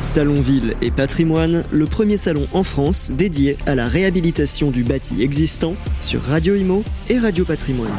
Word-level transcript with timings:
Salon 0.00 0.40
Ville 0.40 0.76
et 0.80 0.90
Patrimoine, 0.90 1.62
le 1.70 1.84
premier 1.84 2.16
salon 2.16 2.46
en 2.54 2.62
France 2.62 3.12
dédié 3.12 3.58
à 3.66 3.74
la 3.74 3.86
réhabilitation 3.86 4.70
du 4.70 4.82
bâti 4.82 5.22
existant 5.22 5.74
sur 5.98 6.22
Radio 6.22 6.54
Imo 6.54 6.82
et 7.10 7.18
Radio 7.18 7.44
Patrimoine. 7.44 7.92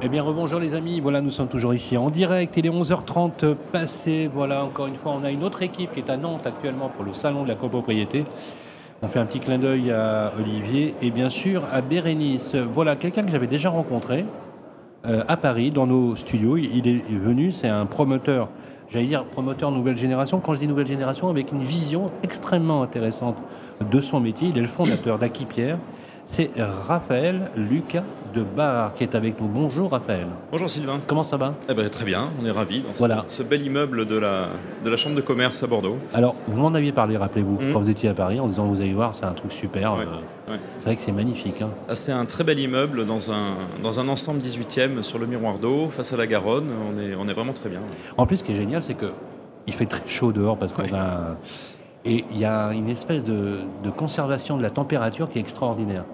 Eh 0.00 0.08
bien, 0.08 0.22
rebonjour 0.22 0.60
les 0.60 0.74
amis. 0.74 1.00
Voilà, 1.00 1.20
nous 1.20 1.28
sommes 1.28 1.48
toujours 1.48 1.74
ici 1.74 1.98
en 1.98 2.08
direct. 2.08 2.54
Il 2.56 2.64
est 2.64 2.70
11h30 2.70 3.54
passé. 3.70 4.30
Voilà, 4.32 4.64
encore 4.64 4.86
une 4.86 4.96
fois, 4.96 5.12
on 5.20 5.22
a 5.22 5.30
une 5.30 5.44
autre 5.44 5.60
équipe 5.60 5.92
qui 5.92 6.00
est 6.00 6.08
à 6.08 6.16
Nantes 6.16 6.46
actuellement 6.46 6.88
pour 6.88 7.04
le 7.04 7.12
salon 7.12 7.42
de 7.42 7.48
la 7.48 7.54
copropriété. 7.54 8.24
On 9.02 9.08
fait 9.08 9.18
un 9.18 9.26
petit 9.26 9.40
clin 9.40 9.58
d'œil 9.58 9.90
à 9.90 10.32
Olivier 10.38 10.94
et 11.02 11.10
bien 11.10 11.28
sûr 11.28 11.64
à 11.70 11.82
Bérénice. 11.82 12.54
Voilà, 12.54 12.96
quelqu'un 12.96 13.24
que 13.24 13.30
j'avais 13.30 13.46
déjà 13.46 13.68
rencontré 13.68 14.24
euh, 15.04 15.22
à 15.28 15.36
Paris 15.36 15.70
dans 15.70 15.86
nos 15.86 16.16
studios. 16.16 16.56
Il 16.56 16.88
est 16.88 17.14
venu, 17.14 17.52
c'est 17.52 17.68
un 17.68 17.84
promoteur 17.84 18.48
j'allais 18.90 19.06
dire 19.06 19.24
promoteur 19.24 19.70
nouvelle 19.70 19.96
génération. 19.96 20.40
Quand 20.40 20.54
je 20.54 20.60
dis 20.60 20.68
nouvelle 20.68 20.86
génération, 20.86 21.28
avec 21.28 21.52
une 21.52 21.62
vision 21.62 22.10
extrêmement 22.22 22.82
intéressante 22.82 23.36
de 23.90 24.00
son 24.00 24.20
métier. 24.20 24.48
Il 24.48 24.58
est 24.58 24.62
le 24.62 24.66
fondateur 24.66 25.18
d'Aki 25.18 25.44
Pierre. 25.44 25.78
C'est 26.30 26.50
Raphaël 26.58 27.50
Lucas 27.56 28.04
de 28.34 28.42
Bar 28.42 28.92
qui 28.92 29.02
est 29.02 29.14
avec 29.14 29.40
nous. 29.40 29.48
Bonjour 29.48 29.90
Raphaël. 29.90 30.26
Bonjour 30.52 30.68
Sylvain. 30.68 31.00
Comment 31.06 31.24
ça 31.24 31.38
va? 31.38 31.54
Eh 31.70 31.74
ben, 31.74 31.88
Très 31.88 32.04
bien, 32.04 32.28
on 32.38 32.44
est 32.44 32.50
ravis 32.50 32.82
dans 32.82 32.92
voilà. 32.96 33.24
ce, 33.28 33.42
bel 33.42 33.64
immeuble 33.64 34.04
de 34.04 34.18
la, 34.18 34.48
de 34.84 34.90
la 34.90 34.96
Chambre 34.98 35.16
de 35.16 35.22
commerce 35.22 35.62
à 35.62 35.66
Bordeaux. 35.66 35.96
Alors, 36.12 36.34
vous 36.46 36.60
m'en 36.60 36.74
aviez 36.74 36.92
parlé, 36.92 37.16
rappelez-vous, 37.16 37.54
mmh. 37.54 37.72
quand 37.72 37.80
vous 37.80 37.88
étiez 37.88 38.10
à 38.10 38.14
Paris, 38.14 38.38
en 38.40 38.46
disant 38.46 38.66
vous 38.66 38.82
allez 38.82 38.92
voir, 38.92 39.16
c'est 39.16 39.24
un 39.24 39.32
truc 39.32 39.52
super. 39.52 39.94
Euh, 39.94 40.04
c'est 40.76 40.84
vrai 40.84 40.96
que 40.96 41.00
c'est 41.00 41.12
magnifique. 41.12 41.62
Hein. 41.62 41.70
Ah, 41.88 41.94
c'est 41.94 42.12
un 42.12 42.26
très 42.26 42.44
bel 42.44 42.58
immeuble 42.58 43.06
dans 43.06 43.32
un, 43.32 43.54
dans 43.82 43.98
un 43.98 44.06
ensemble 44.08 44.40
18e 44.40 45.00
sur 45.00 45.18
le 45.18 45.26
miroir 45.26 45.58
d'eau, 45.58 45.88
face 45.88 46.12
à 46.12 46.18
la 46.18 46.26
Garonne. 46.26 46.68
On 46.92 47.00
est, 47.00 47.14
on 47.14 47.26
est 47.26 47.32
vraiment 47.32 47.54
très 47.54 47.70
bien. 47.70 47.80
En 48.18 48.26
plus, 48.26 48.36
ce 48.36 48.44
qui 48.44 48.52
est 48.52 48.56
génial, 48.56 48.82
c'est 48.82 48.94
que 48.94 49.12
il 49.66 49.72
fait 49.72 49.86
très 49.86 50.06
chaud 50.06 50.32
dehors 50.32 50.58
parce 50.58 50.72
qu'on 50.72 50.94
a 50.94 51.36
et 52.04 52.24
il 52.30 52.38
y 52.38 52.44
a 52.44 52.72
une 52.72 52.88
espèce 52.88 53.24
de, 53.24 53.60
de, 53.82 53.90
conservation 53.90 54.56
de 54.56 54.62
la 54.62 54.70
température 54.70 55.28
qui 55.28 55.38
est 55.38 55.40
extraordinaire. 55.40 56.04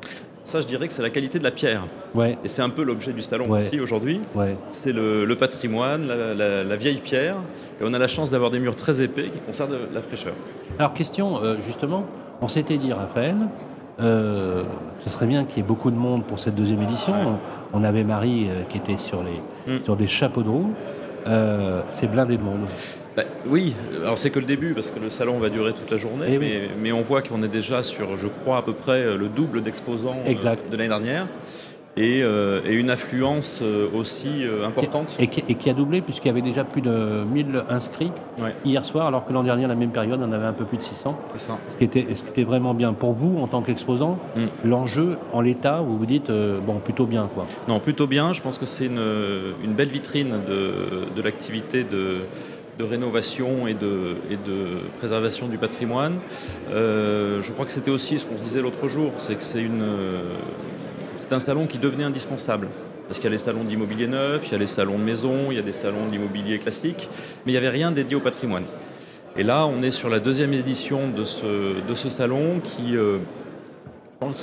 Ça, 0.45 0.61
je 0.61 0.67
dirais 0.67 0.86
que 0.86 0.92
c'est 0.92 1.03
la 1.03 1.11
qualité 1.11 1.39
de 1.39 1.45
la 1.45 1.50
pierre. 1.50 1.86
Ouais. 2.14 2.36
Et 2.45 2.48
c'est 2.48 2.61
un 2.61 2.69
peu 2.69 2.83
l'objet 2.83 3.14
du 3.14 3.22
salon 3.22 3.50
aussi 3.50 3.81
aujourd'hui. 3.81 4.20
Ouais. 4.34 4.56
C'est 4.69 4.92
le, 4.92 5.34
patrimoine, 5.36 6.06
la, 6.06 6.77
vieille 6.77 7.00
pierre. 7.00 7.36
Et 7.81 7.84
on 7.84 7.94
a 7.94 7.98
la 7.98 8.09
chance 8.09 8.31
d'avoir 8.31 8.50
des 8.50 8.61
murs 8.61 8.77
très 8.77 9.00
épais 9.00 9.31
qui 9.31 9.39
conservent 9.41 9.77
la 9.92 10.00
fraîcheur. 10.03 10.34
Alors, 10.78 10.92
question, 10.92 11.42
euh, 11.42 11.56
justement, 11.61 12.05
on 12.42 12.48
s'était 12.48 12.77
dit, 12.77 12.92
Raphaël, 12.92 13.37
euh, 14.00 14.64
ce 14.98 15.09
serait 15.09 15.27
bien 15.27 15.44
qu'il 15.44 15.59
y 15.59 15.61
ait 15.61 15.69
beaucoup 15.69 15.91
de 15.91 15.97
monde 15.97 16.25
pour 16.25 16.39
cette 16.39 16.55
deuxième 16.55 16.83
édition. 16.83 17.14
On 17.72 17.83
avait 17.83 18.05
Marie 18.05 18.48
euh, 18.50 18.64
qui 18.69 18.77
était 18.77 18.98
sur, 18.98 19.22
les, 19.22 19.72
mm. 19.72 19.84
sur 19.84 19.97
des 19.97 20.06
chapeaux 20.06 20.42
de 20.42 20.50
roue. 20.50 20.75
c'est 21.89 22.11
blindé 22.11 22.37
de 22.37 22.42
monde. 22.42 22.69
Bah, 23.17 23.23
oui, 23.47 23.77
alors 24.03 24.19
c'est 24.19 24.31
que 24.31 24.41
le 24.41 24.47
début 24.47 24.75
parce 24.75 24.91
que 24.91 24.98
le 24.98 25.09
salon 25.09 25.39
va 25.39 25.48
durer 25.48 25.73
toute 25.73 25.91
la 25.91 25.98
journée, 25.98 26.27
Eh 26.29 26.39
mais, 26.39 26.69
mais, 26.81 26.93
on 26.93 27.03
voit 27.03 27.23
qu'on 27.23 27.43
est 27.43 27.48
déjà 27.48 27.83
sur, 27.83 28.17
je 28.17 28.27
crois, 28.27 28.59
à 28.59 28.62
peu 28.62 28.73
près 28.73 29.17
le 29.17 29.29
double 29.29 29.62
d'exposants 29.62 30.17
euh, 30.27 30.34
de 30.71 30.77
l'année 30.77 30.89
dernière. 30.89 31.29
Et, 31.97 32.25
euh, 32.25 32.61
et, 32.67 32.75
une 32.75 32.91
affluence 32.91 33.61
euh, 33.62 33.89
aussi 33.95 34.43
importante. 34.65 35.15
Et 35.21 35.29
qui, 35.29 35.45
et 35.48 35.55
qui, 35.55 35.71
a 35.71 35.75
doublé 35.75 36.01
puisqu'il 36.01 36.27
y 36.27 36.31
avait 36.33 36.43
déjà 36.43 36.65
plus 36.65 36.83
de 36.83 37.23
1000 37.23 37.62
inscrits 37.69 38.11
hier 38.65 38.84
soir, 38.84 39.06
alors 39.06 39.25
que 39.25 39.33
l'an 39.33 39.45
dernier, 39.45 39.67
à 39.67 39.69
la 39.69 39.77
même 39.77 39.93
période, 39.93 40.21
on 40.21 40.33
avait 40.33 40.47
un 40.47 40.53
peu 40.53 40.65
plus 40.65 40.78
de 40.78 40.83
600. 40.83 41.17
C'est 41.37 41.47
ça. 41.47 41.59
Ce 41.71 41.77
qui, 41.77 41.84
était, 41.84 42.12
ce 42.17 42.25
qui 42.25 42.31
était 42.31 42.43
vraiment 42.43 42.75
bien 42.75 42.95
pour 42.95 43.12
vous 43.12 43.39
en 43.39 43.47
tant 43.47 43.62
qu'exposant. 43.62 44.19
Mm. 44.34 44.69
L'enjeu 44.69 45.19
en 45.33 45.41
l'état, 45.41 45.83
où 45.83 45.97
vous 45.97 46.06
dites, 46.06 46.33
bon, 46.67 46.81
plutôt 46.81 47.06
bien 47.06 47.31
quoi. 47.33 47.47
Non, 47.69 47.78
plutôt 47.78 48.09
bien. 48.09 48.33
Je 48.33 48.43
pense 48.43 48.59
que 48.59 48.67
c'est 48.67 48.87
une, 48.87 49.55
une, 49.62 49.75
belle 49.75 49.91
vitrine 49.91 50.41
de, 50.49 51.15
de 51.15 51.23
l'activité 51.23 51.84
de 51.84 52.23
de 52.78 52.84
rénovation 52.84 53.67
et 53.67 53.75
de, 53.75 54.17
préservation 54.98 55.48
du 55.48 55.58
patrimoine. 55.58 56.19
Euh, 56.70 57.42
je 57.42 57.53
crois 57.53 57.64
que 57.64 57.72
c'était 57.72 57.91
aussi 57.91 58.19
ce 58.19 58.27
qu'on 58.27 58.36
se 58.36 58.42
disait 58.42 58.62
l'autre 58.62 58.89
jour, 58.89 59.12
c'est 59.19 59.36
que 59.36 59.44
c'est 59.44 61.32
un 61.32 61.38
salon 61.38 61.66
qui 61.66 61.78
devenait 61.78 62.04
indispensable. 62.04 62.69
Parce 63.06 63.19
qu'il 63.19 63.25
y 63.25 63.28
a 63.28 63.32
les 63.32 63.38
salons 63.38 63.65
d'immobilier 63.65 64.06
neuf, 64.06 64.47
il 64.47 64.53
y 64.53 64.54
a 64.54 64.59
les 64.59 64.66
salons 64.66 64.99
de 64.99 65.04
maison, 65.04 65.50
il 65.50 65.56
y 65.56 65.60
a 65.60 65.62
des 65.62 65.75
salons 65.75 66.09
d'immobilier 66.09 66.59
classique, 66.59 67.10
mais 67.44 67.53
il 67.53 67.54
n'y 67.54 67.59
avait 67.59 67.69
rien 67.69 67.93
dédié 67.93 68.16
au 68.16 68.21
patrimoine. 68.21 68.65
Et 69.37 69.43
là, 69.43 69.66
on 69.66 69.82
est 69.82 69.91
sur 69.91 70.09
la 70.09 70.20
deuxième 70.20 70.54
édition 70.54 71.09
de 71.09 71.25
ce, 71.25 72.09
salon 72.09 72.60
qui, 72.60 72.97
euh, 72.97 73.19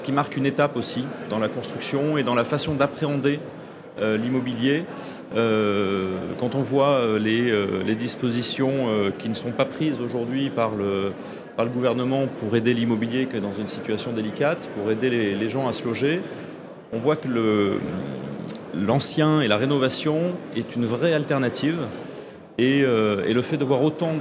qui 0.03 0.11
marque 0.11 0.37
une 0.37 0.45
étape 0.45 0.75
aussi 0.75 1.05
dans 1.29 1.39
la 1.39 1.47
construction 1.47 2.17
et 2.17 2.23
dans 2.23 2.35
la 2.35 2.43
façon 2.43 2.75
d'appréhender 2.75 3.39
l'immobilier. 3.99 4.85
Euh, 5.35 6.17
quand 6.37 6.55
on 6.55 6.61
voit 6.61 6.99
euh, 6.99 7.17
les, 7.17 7.95
dispositions 7.95 8.87
qui 9.19 9.29
ne 9.29 9.33
sont 9.33 9.51
pas 9.51 9.65
prises 9.65 9.99
aujourd'hui 10.01 10.49
par 10.49 10.71
le, 10.75 11.11
par 11.55 11.65
le 11.65 11.71
gouvernement 11.71 12.27
pour 12.39 12.55
aider 12.55 12.73
l'immobilier 12.73 13.27
qui 13.27 13.37
est 13.37 13.41
dans 13.41 13.53
une 13.53 13.67
situation 13.67 14.11
délicate, 14.11 14.69
pour 14.75 14.91
aider 14.91 15.09
les, 15.09 15.49
gens 15.49 15.67
à 15.67 15.73
se 15.73 15.83
loger, 15.85 16.21
on 16.93 16.99
voit 16.99 17.15
que 17.15 17.27
l'ancien 18.75 19.41
et 19.41 19.47
la 19.47 19.57
rénovation 19.57 20.33
est 20.55 20.75
une 20.75 20.85
vraie 20.85 21.13
alternative. 21.13 21.77
Et, 22.57 22.81
le 22.81 23.41
fait 23.41 23.57
de 23.57 23.65
voir 23.65 23.83
autant 23.83 24.15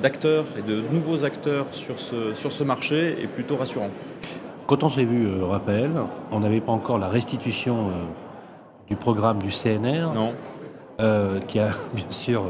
d'acteurs 0.00 0.46
et 0.58 0.62
de 0.62 0.80
nouveaux 0.92 1.24
acteurs 1.24 1.66
sur 1.72 2.00
ce, 2.00 2.34
sur 2.34 2.52
ce 2.52 2.64
marché 2.64 3.16
est 3.22 3.28
plutôt 3.28 3.56
rassurant. 3.56 3.90
Quand 4.66 4.84
on 4.84 4.90
s'est 4.90 5.04
vu, 5.04 5.26
euh, 5.26 5.44
Raphaël, 5.44 5.90
on 6.30 6.40
n'avait 6.40 6.60
pas 6.60 6.72
encore 6.72 6.98
la 6.98 7.08
restitution 7.08 7.88
euh, 7.88 7.92
du 8.88 8.96
programme 8.96 9.38
du 9.42 9.50
CNR, 9.50 10.14
non. 10.14 10.32
Euh, 11.00 11.40
qui 11.40 11.58
a 11.58 11.70
bien 11.94 12.10
sûr 12.10 12.44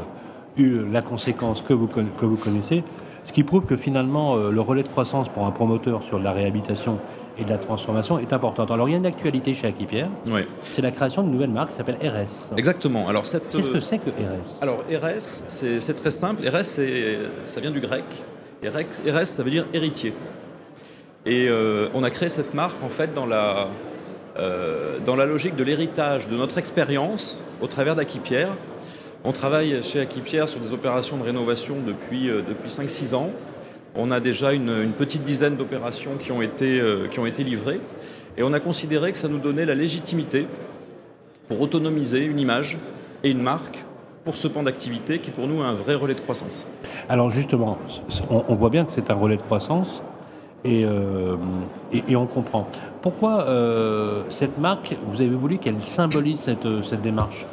eu 0.57 0.85
la 0.91 1.01
conséquence 1.01 1.61
que 1.61 1.73
vous, 1.73 1.87
que 1.87 2.25
vous 2.25 2.37
connaissez, 2.37 2.83
ce 3.23 3.33
qui 3.33 3.43
prouve 3.43 3.65
que 3.65 3.77
finalement 3.77 4.35
le 4.35 4.61
relais 4.61 4.83
de 4.83 4.87
croissance 4.89 5.29
pour 5.29 5.47
un 5.47 5.51
promoteur 5.51 6.03
sur 6.03 6.19
la 6.19 6.31
réhabilitation 6.31 6.99
et 7.39 7.45
de 7.45 7.49
la 7.49 7.57
transformation 7.57 8.19
est 8.19 8.33
important. 8.33 8.65
Alors 8.65 8.87
il 8.87 8.91
y 8.91 8.95
a 8.95 8.97
une 8.97 9.05
actualité 9.05 9.53
chez 9.53 9.65
Akipierre, 9.65 10.09
oui. 10.27 10.41
c'est 10.59 10.83
la 10.83 10.91
création 10.91 11.23
d'une 11.23 11.31
nouvelle 11.31 11.49
marque 11.49 11.69
qui 11.69 11.75
s'appelle 11.75 11.97
RS. 12.03 12.51
Exactement. 12.55 13.07
Alors 13.07 13.25
cette... 13.25 13.49
Qu'est-ce 13.49 13.69
que 13.69 13.79
c'est 13.79 13.97
que 13.97 14.09
RS 14.09 14.61
Alors 14.61 14.79
RS, 14.81 15.43
c'est 15.47 15.93
très 15.95 16.11
simple. 16.11 16.47
RS, 16.47 16.79
ça 17.45 17.61
vient 17.61 17.71
du 17.71 17.79
grec. 17.79 18.03
RS, 18.63 19.25
ça 19.25 19.41
veut 19.41 19.49
dire 19.49 19.65
héritier. 19.73 20.13
Et 21.25 21.47
euh, 21.47 21.87
on 21.93 22.03
a 22.03 22.09
créé 22.09 22.27
cette 22.27 22.53
marque 22.53 22.83
en 22.83 22.89
fait 22.89 23.13
dans 23.13 23.25
la, 23.25 23.69
euh, 24.37 24.99
dans 25.05 25.15
la 25.15 25.25
logique 25.25 25.55
de 25.55 25.63
l'héritage 25.63 26.27
de 26.27 26.35
notre 26.35 26.57
expérience 26.57 27.41
au 27.61 27.67
travers 27.67 27.95
d'Aquipierre. 27.95 28.49
On 29.23 29.31
travaille 29.31 29.81
chez 29.83 30.01
Aquipierre 30.01 30.49
sur 30.49 30.59
des 30.59 30.73
opérations 30.73 31.15
de 31.15 31.23
rénovation 31.23 31.77
depuis, 31.85 32.29
euh, 32.29 32.41
depuis 32.47 32.69
5-6 32.69 33.15
ans. 33.15 33.29
On 33.95 34.11
a 34.11 34.19
déjà 34.19 34.51
une, 34.51 34.91
petite 34.91 35.23
dizaine 35.23 35.55
d'opérations 35.55 36.17
qui, 36.19 36.31
ont 36.31 36.41
été, 36.41 36.81
qui 37.11 37.19
ont 37.19 37.27
été 37.27 37.43
livrées. 37.43 37.79
Et 38.37 38.41
on 38.41 38.51
a 38.51 38.59
considéré 38.59 39.11
que 39.11 39.19
ça 39.19 39.27
nous 39.27 39.37
donnait 39.37 39.65
la 39.65 39.75
légitimité 39.75 40.47
pour 41.47 41.61
autonomiser 41.61 42.25
une 42.25 42.39
image 42.39 42.79
et 43.23 43.29
une 43.29 43.43
marque 43.43 43.85
pour 44.23 44.35
ce 44.35 44.47
pan 44.47 44.63
d'activité 44.63 45.19
qui 45.19 45.29
pour 45.29 45.45
nous 45.45 45.61
est 45.61 45.67
un 45.67 45.75
vrai 45.75 45.93
relais 45.93 46.15
de 46.15 46.21
croissance. 46.21 46.67
Alors 47.07 47.29
justement, 47.29 47.77
on 48.31 48.55
voit 48.55 48.71
bien 48.71 48.83
que 48.83 48.91
c'est 48.91 49.11
un 49.11 49.13
relais 49.13 49.37
de 49.37 49.43
croissance, 49.43 50.01
euh, 50.65 51.35
et, 51.91 52.03
et, 52.09 52.15
on 52.15 52.25
comprend. 52.25 52.67
Pourquoi 53.01 53.47
euh, 53.47 54.23
cette 54.29 54.57
marque, 54.57 54.95
vous 55.07 55.21
avez 55.21 55.35
voulu 55.35 55.57
qu'elle 55.57 55.81
symbolise 55.81 56.39
cette, 56.39 56.65
euh, 56.65 56.83
cette 56.83 57.01
démarche 57.01 57.45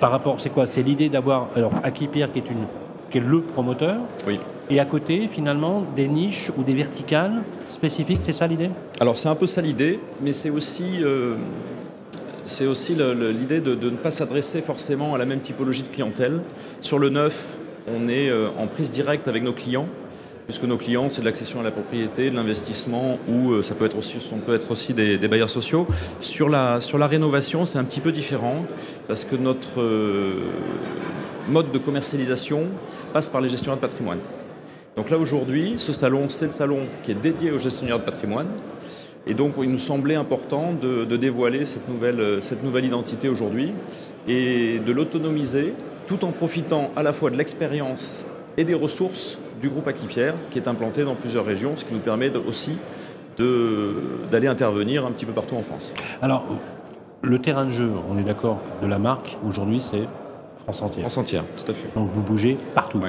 Par 0.00 0.10
rapport, 0.10 0.40
c'est 0.40 0.50
quoi? 0.50 0.66
C'est 0.66 0.82
l'idée 0.82 1.10
d'avoir, 1.10 1.48
alors 1.54 1.72
Akipierre 1.82 2.32
qui 2.32 2.38
est, 2.38 2.50
une, 2.50 2.66
qui 3.10 3.18
est 3.18 3.20
le 3.20 3.42
promoteur, 3.42 3.98
oui. 4.26 4.38
et 4.70 4.80
à 4.80 4.86
côté, 4.86 5.28
finalement, 5.28 5.84
des 5.94 6.08
niches 6.08 6.50
ou 6.56 6.62
des 6.62 6.74
verticales 6.74 7.42
spécifiques, 7.68 8.20
c'est 8.22 8.32
ça 8.32 8.46
l'idée? 8.46 8.70
Alors 9.00 9.18
c'est 9.18 9.28
un 9.28 9.34
peu 9.34 9.46
ça 9.46 9.60
l'idée, 9.60 10.00
mais 10.22 10.32
c'est 10.32 10.50
aussi... 10.50 11.04
c'est 12.44 12.66
aussi 12.66 12.94
l'idée 12.94 13.60
de, 13.60 13.74
de, 13.74 13.90
ne 13.90 13.96
pas 13.96 14.10
s'adresser 14.10 14.62
forcément 14.62 15.14
à 15.14 15.18
la 15.18 15.26
même 15.26 15.40
typologie 15.40 15.82
de 15.82 15.88
clientèle. 15.88 16.40
Sur 16.80 16.98
le 16.98 17.10
neuf, 17.10 17.58
on 17.86 18.08
est 18.08 18.32
en 18.58 18.66
prise 18.68 18.90
directe 18.90 19.28
avec 19.28 19.42
nos 19.42 19.52
clients 19.52 19.86
puisque 20.46 20.64
nos 20.64 20.76
clients, 20.76 21.08
c'est 21.10 21.20
de 21.20 21.26
l'accession 21.26 21.60
à 21.60 21.62
la 21.62 21.70
propriété, 21.70 22.30
de 22.30 22.36
l'investissement, 22.36 23.18
ou 23.28 23.52
euh, 23.52 23.62
ça 23.62 23.74
peut 23.74 23.84
être 23.84 23.98
aussi, 23.98 24.18
on 24.32 24.38
peut 24.38 24.54
être 24.54 24.70
aussi 24.70 24.92
des, 24.92 25.16
bailleurs 25.28 25.50
sociaux. 25.50 25.86
Sur 26.20 26.48
la, 26.48 26.80
sur 26.80 26.98
la 26.98 27.06
rénovation, 27.06 27.64
c'est 27.64 27.78
un 27.78 27.84
petit 27.84 28.00
peu 28.00 28.12
différent, 28.12 28.64
parce 29.08 29.24
que 29.24 29.36
notre 29.36 29.80
euh, 29.80 30.34
mode 31.48 31.70
de 31.70 31.78
commercialisation 31.78 32.64
passe 33.12 33.28
par 33.28 33.40
les 33.40 33.48
gestionnaires 33.48 33.76
de 33.76 33.82
patrimoine. 33.82 34.18
Donc 34.96 35.10
là, 35.10 35.18
aujourd'hui, 35.18 35.74
ce 35.76 35.92
salon, 35.92 36.28
c'est 36.28 36.46
le 36.46 36.50
salon 36.50 36.80
qui 37.02 37.12
est 37.12 37.20
dédié 37.20 37.50
aux 37.50 37.58
gestionnaires 37.58 37.98
de 37.98 38.04
patrimoine. 38.04 38.48
Et 39.26 39.34
donc, 39.34 39.54
il 39.58 39.70
nous 39.70 39.78
semblait 39.78 40.16
important 40.16 40.72
de, 40.72 41.04
de 41.04 41.16
dévoiler 41.16 41.64
cette 41.64 41.88
nouvelle, 41.88 42.42
cette 42.42 42.64
nouvelle 42.64 42.84
identité 42.84 43.28
aujourd'hui 43.28 43.72
et 44.26 44.80
de 44.80 44.92
l'autonomiser 44.92 45.74
tout 46.08 46.24
en 46.24 46.32
profitant 46.32 46.90
à 46.96 47.02
la 47.02 47.12
fois 47.12 47.30
de 47.30 47.36
l'expérience 47.36 48.26
et 48.56 48.64
des 48.64 48.74
ressources 48.74 49.38
du 49.62 49.70
groupe 49.70 49.86
Aquipierre, 49.86 50.34
qui 50.50 50.58
est 50.58 50.68
implanté 50.68 51.04
dans 51.04 51.14
plusieurs 51.14 51.46
régions, 51.46 51.76
ce 51.76 51.84
qui 51.84 51.94
nous 51.94 52.00
permet 52.00 52.30
aussi 52.36 52.72
d'aller 54.30 54.48
intervenir 54.48 55.06
un 55.06 55.12
petit 55.12 55.24
peu 55.24 55.32
partout 55.32 55.54
en 55.54 55.62
France. 55.62 55.94
Alors, 56.20 56.44
le 57.22 57.38
terrain 57.38 57.64
de 57.64 57.70
jeu, 57.70 57.90
on 58.10 58.18
est 58.18 58.24
d'accord, 58.24 58.58
de 58.82 58.86
la 58.86 58.98
marque, 58.98 59.38
aujourd'hui, 59.48 59.80
c'est 59.80 60.02
France 60.64 60.82
entière. 60.82 61.02
France 61.02 61.18
entière, 61.18 61.44
tout 61.56 61.70
à 61.70 61.74
fait. 61.74 61.88
Donc 61.94 62.10
vous 62.12 62.20
bougez 62.20 62.58
partout. 62.74 63.00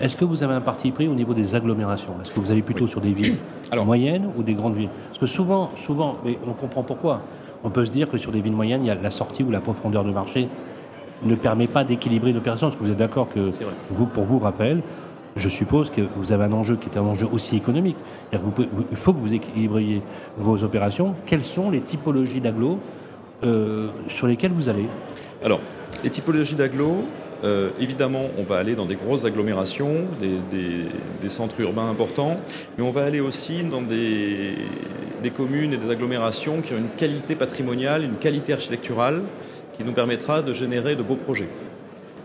Est-ce 0.00 0.16
que 0.16 0.24
vous 0.24 0.42
avez 0.42 0.54
un 0.54 0.60
parti 0.60 0.90
pris 0.90 1.08
au 1.08 1.14
niveau 1.14 1.34
des 1.34 1.54
agglomérations? 1.54 2.14
Est-ce 2.20 2.32
que 2.32 2.40
vous 2.40 2.50
allez 2.50 2.62
plutôt 2.62 2.86
sur 2.86 3.00
des 3.00 3.12
villes 3.12 3.36
moyennes 3.84 4.30
ou 4.36 4.42
des 4.42 4.54
grandes 4.54 4.76
villes? 4.76 4.90
Parce 5.08 5.18
que 5.18 5.26
souvent, 5.26 5.70
souvent, 5.84 6.16
mais 6.24 6.38
on 6.46 6.52
comprend 6.52 6.82
pourquoi. 6.82 7.22
On 7.62 7.70
peut 7.70 7.84
se 7.84 7.90
dire 7.90 8.10
que 8.10 8.18
sur 8.18 8.32
des 8.32 8.40
villes 8.40 8.54
moyennes, 8.54 8.84
il 8.84 8.88
y 8.88 8.90
a 8.90 8.94
la 8.94 9.10
sortie 9.10 9.42
ou 9.42 9.50
la 9.50 9.60
profondeur 9.60 10.04
de 10.04 10.10
marché 10.10 10.48
ne 11.22 11.34
permet 11.34 11.66
pas 11.66 11.84
d'équilibrer 11.84 12.32
l'opération. 12.32 12.68
Est-ce 12.68 12.76
que 12.76 12.84
vous 12.84 12.90
êtes 12.90 12.98
d'accord 12.98 13.28
que, 13.28 13.50
vous, 13.90 14.06
pour 14.06 14.24
vous, 14.24 14.38
rappel, 14.38 14.82
je 15.36 15.48
suppose 15.48 15.90
que 15.90 16.02
vous 16.16 16.32
avez 16.32 16.44
un 16.44 16.52
enjeu 16.52 16.76
qui 16.76 16.88
est 16.88 16.98
un 16.98 17.02
enjeu 17.02 17.26
aussi 17.30 17.56
économique. 17.56 17.96
il 18.32 18.96
faut 18.96 19.12
que 19.12 19.18
vous 19.18 19.32
équilibriez 19.32 20.02
vos 20.36 20.64
opérations. 20.64 21.14
Quelles 21.26 21.44
sont 21.44 21.70
les 21.70 21.80
typologies 21.80 22.40
d'agglo 22.40 22.78
euh, 23.44 23.88
sur 24.08 24.26
lesquelles 24.26 24.52
vous 24.52 24.68
allez? 24.68 24.86
Alors, 25.44 25.60
les 26.02 26.10
typologies 26.10 26.56
d'agglo, 26.56 27.04
euh, 27.44 27.70
évidemment, 27.80 28.28
on 28.38 28.42
va 28.42 28.56
aller 28.56 28.74
dans 28.74 28.86
des 28.86 28.96
grosses 28.96 29.24
agglomérations, 29.24 30.04
des, 30.20 31.28
centres 31.28 31.60
urbains 31.60 31.88
importants, 31.88 32.40
mais 32.76 32.84
on 32.84 32.90
va 32.90 33.04
aller 33.04 33.20
aussi 33.20 33.62
dans 33.62 33.82
des, 33.82 34.56
communes 35.36 35.72
et 35.72 35.76
des 35.76 35.90
agglomérations 35.90 36.60
qui 36.60 36.74
ont 36.74 36.78
une 36.78 36.88
qualité 36.88 37.36
patrimoniale, 37.36 38.04
une 38.04 38.16
qualité 38.16 38.52
architecturale 38.52 39.22
qui 39.76 39.84
nous 39.84 39.92
permettra 39.92 40.42
de 40.42 40.52
générer 40.52 40.96
de 40.96 41.02
beaux 41.02 41.16
projets. 41.16 41.48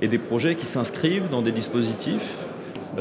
Et 0.01 0.07
des 0.07 0.17
projets 0.17 0.55
qui 0.55 0.65
s'inscrivent 0.65 1.29
dans 1.29 1.41
des 1.41 1.53
dispositifs 1.53 2.37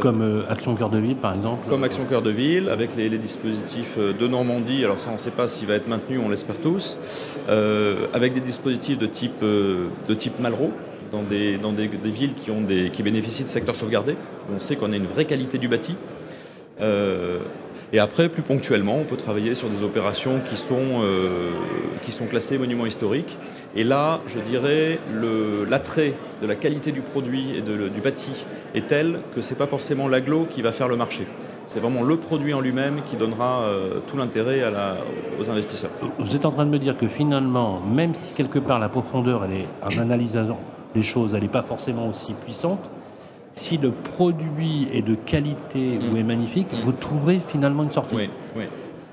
comme 0.00 0.22
euh, 0.22 0.42
Action 0.50 0.74
Cœur 0.74 0.90
de 0.90 0.98
Ville, 0.98 1.16
par 1.16 1.34
exemple 1.34 1.68
Comme 1.68 1.84
Action 1.84 2.04
Cœur 2.04 2.22
de 2.22 2.30
Ville, 2.30 2.68
avec 2.68 2.96
les, 2.96 3.08
dispositifs 3.10 3.98
de 3.98 4.26
Normandie, 4.26 4.84
alors 4.84 5.00
ça 5.00 5.10
on 5.10 5.14
ne 5.14 5.18
sait 5.18 5.30
pas 5.30 5.48
s'il 5.48 5.68
va 5.68 5.74
être 5.74 5.88
maintenu, 5.88 6.18
on 6.18 6.28
l'espère 6.28 6.58
tous, 6.58 7.00
avec 7.48 8.34
des 8.34 8.40
dispositifs 8.40 8.98
de 8.98 9.06
type, 9.06 9.40
de 9.42 10.14
type 10.14 10.38
Malraux, 10.40 10.72
dans 11.12 11.22
des, 11.22 11.58
dans 11.58 11.72
des, 11.72 11.86
villes 11.86 12.34
qui, 12.34 12.50
ont 12.50 12.60
des, 12.60 12.90
qui 12.90 13.02
bénéficient 13.02 13.44
de 13.44 13.48
secteurs 13.48 13.76
sauvegardés. 13.76 14.16
On 14.54 14.60
sait 14.60 14.76
qu'on 14.76 14.92
a 14.92 14.96
une 14.96 15.06
vraie 15.06 15.26
qualité 15.26 15.58
du 15.58 15.68
bâti. 15.68 15.94
Et 17.92 17.98
après, 17.98 18.28
plus 18.28 18.42
ponctuellement, 18.42 18.96
on 18.96 19.04
peut 19.04 19.16
travailler 19.16 19.54
sur 19.54 19.68
des 19.68 19.82
opérations 19.82 20.40
qui 20.46 20.56
sont, 20.56 21.02
euh, 21.02 21.50
qui 22.02 22.12
sont 22.12 22.26
classées 22.26 22.58
monuments 22.58 22.86
historiques. 22.86 23.38
Et 23.76 23.84
là, 23.84 24.20
je 24.26 24.38
dirais, 24.40 24.98
l'attrait 25.68 26.14
de 26.42 26.46
la 26.46 26.54
qualité 26.54 26.92
du 26.92 27.00
produit 27.00 27.56
et 27.56 27.60
du 27.60 28.00
bâti 28.00 28.44
est 28.74 28.86
tel 28.86 29.20
que 29.34 29.42
ce 29.42 29.50
n'est 29.50 29.58
pas 29.58 29.66
forcément 29.66 30.08
l'aglo 30.08 30.46
qui 30.50 30.62
va 30.62 30.72
faire 30.72 30.88
le 30.88 30.96
marché. 30.96 31.26
C'est 31.66 31.80
vraiment 31.80 32.02
le 32.02 32.16
produit 32.16 32.52
en 32.52 32.60
lui-même 32.60 33.00
qui 33.06 33.16
donnera 33.16 33.62
euh, 33.62 34.00
tout 34.06 34.16
l'intérêt 34.16 34.62
aux 35.40 35.50
investisseurs. 35.50 35.90
Vous 36.18 36.36
êtes 36.36 36.44
en 36.44 36.50
train 36.50 36.66
de 36.66 36.70
me 36.70 36.78
dire 36.78 36.96
que 36.96 37.08
finalement, 37.08 37.80
même 37.80 38.14
si 38.14 38.34
quelque 38.34 38.58
part 38.58 38.78
la 38.78 38.90
profondeur, 38.90 39.44
elle 39.44 39.60
est 39.60 39.68
en 39.82 39.98
analysant 39.98 40.58
les 40.94 41.02
choses, 41.02 41.34
elle 41.34 41.42
n'est 41.42 41.48
pas 41.48 41.62
forcément 41.62 42.08
aussi 42.08 42.34
puissante. 42.34 42.90
Si 43.54 43.78
le 43.78 43.92
produit 43.92 44.88
est 44.92 45.02
de 45.02 45.14
qualité 45.14 45.98
ou 45.98 46.14
mm. 46.14 46.16
est 46.16 46.22
magnifique, 46.24 46.72
mm. 46.72 46.84
vous 46.84 46.92
trouverez 46.92 47.40
finalement 47.46 47.84
une 47.84 47.92
sortie. 47.92 48.16
Oui, 48.16 48.28
oui. 48.56 48.64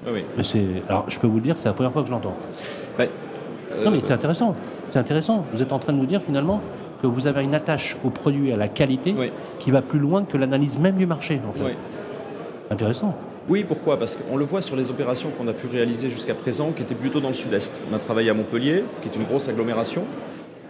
oui, 0.08 0.26
Mais 0.36 0.44
c'est, 0.44 0.66
alors, 0.90 1.06
je 1.08 1.20
peux 1.20 1.28
vous 1.28 1.36
le 1.36 1.44
dire, 1.44 1.56
c'est 1.60 1.68
la 1.68 1.74
première 1.74 1.94
fois 1.94 2.02
que 2.02 2.08
je 2.08 2.12
l'entends. 2.12 2.36
Ben, 2.98 3.08
non, 3.86 3.92
mais 3.92 4.00
c'est 4.02 4.14
intéressant. 4.14 4.56
C'est 4.88 4.98
intéressant. 4.98 5.46
Vous 5.54 5.62
êtes 5.62 5.72
en 5.72 5.78
train 5.78 5.94
de 5.94 6.00
nous 6.00 6.08
dire 6.08 6.24
finalement 6.24 6.60
que 7.04 7.08
vous 7.08 7.28
avez 7.28 7.44
une 7.44 7.54
attache 7.54 7.98
au 8.04 8.10
produit, 8.10 8.52
à 8.52 8.58
la 8.58 8.68
qualité, 8.68 9.14
qui 9.60 9.70
va 9.70 9.84
plus 9.84 10.00
loin 10.00 10.24
que 10.24 10.38
l'analyse 10.38 10.80
même 10.80 10.98
du 10.98 11.06
marché. 11.06 11.40
Oui. 11.60 11.72
Intéressant. 12.72 13.16
Oui, 13.48 13.64
pourquoi? 13.68 13.98
Parce 13.98 14.16
qu'on 14.16 14.38
le 14.38 14.46
voit 14.46 14.62
sur 14.62 14.76
les 14.76 14.90
opérations 14.90 15.30
qu'on 15.38 15.48
a 15.48 15.54
pu 15.54 15.68
réaliser 15.68 16.10
jusqu'à 16.10 16.36
présent, 16.36 16.72
qui 16.72 16.82
étaient 16.82 16.96
plutôt 16.96 17.20
dans 17.20 17.28
le 17.28 17.34
sud-est. 17.34 17.82
On 17.92 17.96
a 17.96 18.00
travaillé 18.00 18.30
à 18.30 18.34
Montpellier, 18.34 18.84
qui 19.02 19.10
est 19.10 19.16
une 19.16 19.26
grosse 19.26 19.50
agglomération. 19.50 20.04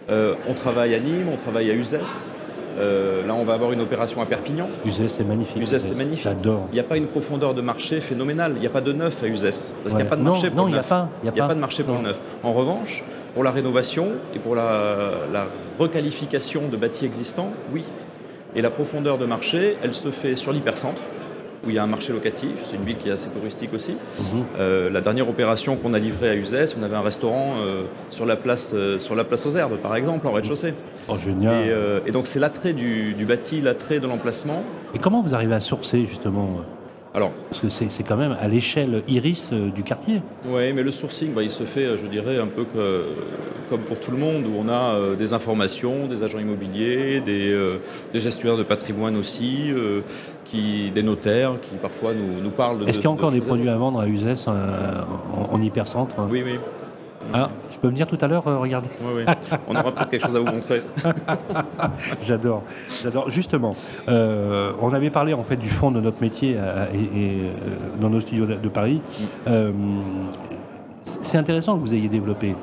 Euh, 0.09 0.35
on 0.47 0.53
travaille 0.53 0.93
à 0.93 0.99
Nîmes, 0.99 1.27
on 1.31 1.37
travaille 1.37 1.71
à 1.71 1.73
Uzès. 1.73 2.31
Euh, 2.79 3.25
là, 3.25 3.33
on 3.33 3.43
va 3.43 3.53
avoir 3.53 3.71
une 3.71 3.81
opération 3.81 4.21
à 4.21 4.25
Perpignan. 4.25 4.69
Uzès, 4.85 5.07
c'est 5.07 5.23
magnifique. 5.23 5.61
Uzès, 5.61 5.79
c'est 5.79 5.95
magnifique. 5.95 6.23
J'adore. 6.23 6.67
Il 6.71 6.75
n'y 6.75 6.79
a 6.79 6.83
pas 6.83 6.97
une 6.97 7.07
profondeur 7.07 7.53
de 7.53 7.61
marché 7.61 8.01
phénoménale. 8.01 8.53
Il 8.55 8.61
n'y 8.61 8.67
a 8.67 8.71
pas 8.71 8.81
de 8.81 8.93
neuf 8.93 9.23
à 9.23 9.27
Uzès. 9.27 9.73
Parce 9.83 9.95
qu'il 9.95 9.95
n'y 9.95 10.01
a 10.01 10.09
pas 10.09 10.15
de 10.15 10.23
marché 10.23 10.49
pour 10.49 10.65
le 10.65 10.71
neuf. 10.71 10.91
Il 11.23 11.31
n'y 11.31 11.39
a, 11.41 11.47
pas. 11.47 11.55
de 11.55 11.59
marché 11.59 11.83
pour 11.83 11.95
le 11.95 12.01
neuf. 12.01 12.19
En 12.43 12.53
revanche, 12.53 13.03
pour 13.33 13.43
la 13.43 13.51
rénovation 13.51 14.09
et 14.35 14.39
pour 14.39 14.55
la, 14.55 15.11
la 15.31 15.47
requalification 15.79 16.67
de 16.67 16.77
bâtis 16.77 17.05
existants, 17.05 17.51
oui. 17.73 17.83
Et 18.55 18.61
la 18.61 18.69
profondeur 18.69 19.17
de 19.17 19.25
marché, 19.25 19.77
elle 19.81 19.93
se 19.93 20.09
fait 20.09 20.35
sur 20.35 20.51
l'hypercentre 20.51 21.01
où 21.65 21.69
il 21.69 21.75
y 21.75 21.79
a 21.79 21.83
un 21.83 21.87
marché 21.87 22.13
locatif. 22.13 22.51
C'est 22.63 22.75
une 22.75 22.83
ville 22.83 22.97
qui 22.97 23.09
est 23.09 23.11
assez 23.11 23.29
touristique 23.29 23.73
aussi. 23.73 23.91
Mhm. 23.91 24.43
Euh, 24.59 24.89
la 24.89 25.01
dernière 25.01 25.29
opération 25.29 25.75
qu'on 25.75 25.93
a 25.93 25.99
livrée 25.99 26.29
à 26.29 26.35
Uzès, 26.35 26.75
on 26.79 26.83
avait 26.83 26.95
un 26.95 27.01
restaurant 27.01 27.55
euh, 27.59 27.83
sur, 28.09 28.25
la 28.25 28.35
place, 28.35 28.71
euh, 28.73 28.99
sur 28.99 29.15
la 29.15 29.23
place 29.23 29.45
aux 29.45 29.51
herbes, 29.51 29.77
par 29.77 29.95
exemple, 29.95 30.27
en 30.27 30.31
rez-de-chaussée. 30.31 30.73
Oh, 31.07 31.15
génial. 31.17 32.01
Et, 32.05 32.11
donc 32.11 32.27
c'est 32.27 32.39
l'attrait 32.39 32.73
du, 32.73 33.13
du, 33.13 33.25
bâti, 33.25 33.61
l'attrait 33.61 33.99
de 33.99 34.07
l'emplacement. 34.07 34.63
Et 34.93 34.99
comment 34.99 35.21
vous 35.21 35.33
arrivez 35.33 35.55
à 35.55 35.59
sourcer 35.59 36.05
justement 36.05 36.57
alors, 37.13 37.31
Parce 37.49 37.61
que 37.61 37.67
c'est 37.69 38.03
quand 38.03 38.15
même 38.15 38.37
à 38.39 38.47
l'échelle 38.47 39.03
iris 39.05 39.49
euh, 39.51 39.69
du 39.69 39.83
quartier. 39.83 40.21
Oui, 40.45 40.71
mais 40.71 40.81
le 40.81 40.91
sourcing, 40.91 41.33
bah, 41.33 41.43
il 41.43 41.49
se 41.49 41.63
fait, 41.63 41.97
je 41.97 42.07
dirais, 42.07 42.39
un 42.39 42.47
peu 42.47 42.65
comme 43.69 43.81
pour 43.81 43.99
tout 43.99 44.11
le 44.11 44.17
monde, 44.17 44.45
où 44.47 44.53
on 44.57 44.69
a 44.69 44.95
euh, 44.95 45.15
des 45.17 45.33
informations, 45.33 46.07
des 46.07 46.23
agents 46.23 46.39
immobiliers, 46.39 47.19
des, 47.19 47.51
euh, 47.51 47.79
gestionnaires 48.13 48.57
de 48.57 48.63
patrimoine 48.63 49.17
aussi, 49.17 49.73
qui, 50.45 50.89
des 50.91 51.03
notaires 51.03 51.59
qui 51.61 51.75
parfois 51.75 52.13
nous, 52.13 52.41
nous 52.41 52.49
parlent 52.49 52.79
de... 52.79 52.87
Est-ce 52.87 52.97
qu'il 52.97 53.05
y 53.05 53.07
a 53.07 53.11
encore 53.11 53.31
des 53.31 53.41
produits 53.41 53.69
à 53.69 53.75
vendre 53.75 53.99
à 53.99 54.07
Uzès 54.07 54.47
en, 54.47 54.53
en 55.51 55.61
hypercentre 55.61 56.15
Oui, 56.29 56.43
oui. 56.45 56.59
Ah, 57.33 57.49
je 57.69 57.77
peux 57.77 57.87
venir 57.87 58.07
tout 58.07 58.17
à 58.21 58.27
l'heure 58.27 58.47
euh, 58.47 58.57
regarder 58.57 58.89
Oui, 59.01 59.23
oui. 59.25 59.33
On 59.67 59.75
aura 59.75 59.91
peut-être 59.91 60.09
quelque 60.09 60.25
chose 60.25 60.35
à 60.35 60.39
vous 60.39 60.45
montrer. 60.45 60.81
J'adore. 62.21 62.63
J'adore. 63.03 63.29
Justement, 63.29 63.75
euh, 64.07 64.73
on 64.81 64.93
avait 64.93 65.09
parlé 65.09 65.33
en 65.33 65.43
fait 65.43 65.57
du 65.57 65.69
fond 65.69 65.91
de 65.91 65.99
notre 65.99 66.21
métier 66.21 66.55
euh, 66.57 66.85
et, 66.93 67.51
dans 67.99 68.09
nos 68.09 68.19
studios 68.19 68.45
de, 68.45 68.69
Paris. 68.69 69.01
Mm. 69.47 69.71
c'est 71.03 71.37
intéressant 71.37 71.75
que 71.75 71.81
vous 71.81 71.93
ayez 71.93 72.07
développé 72.07 72.55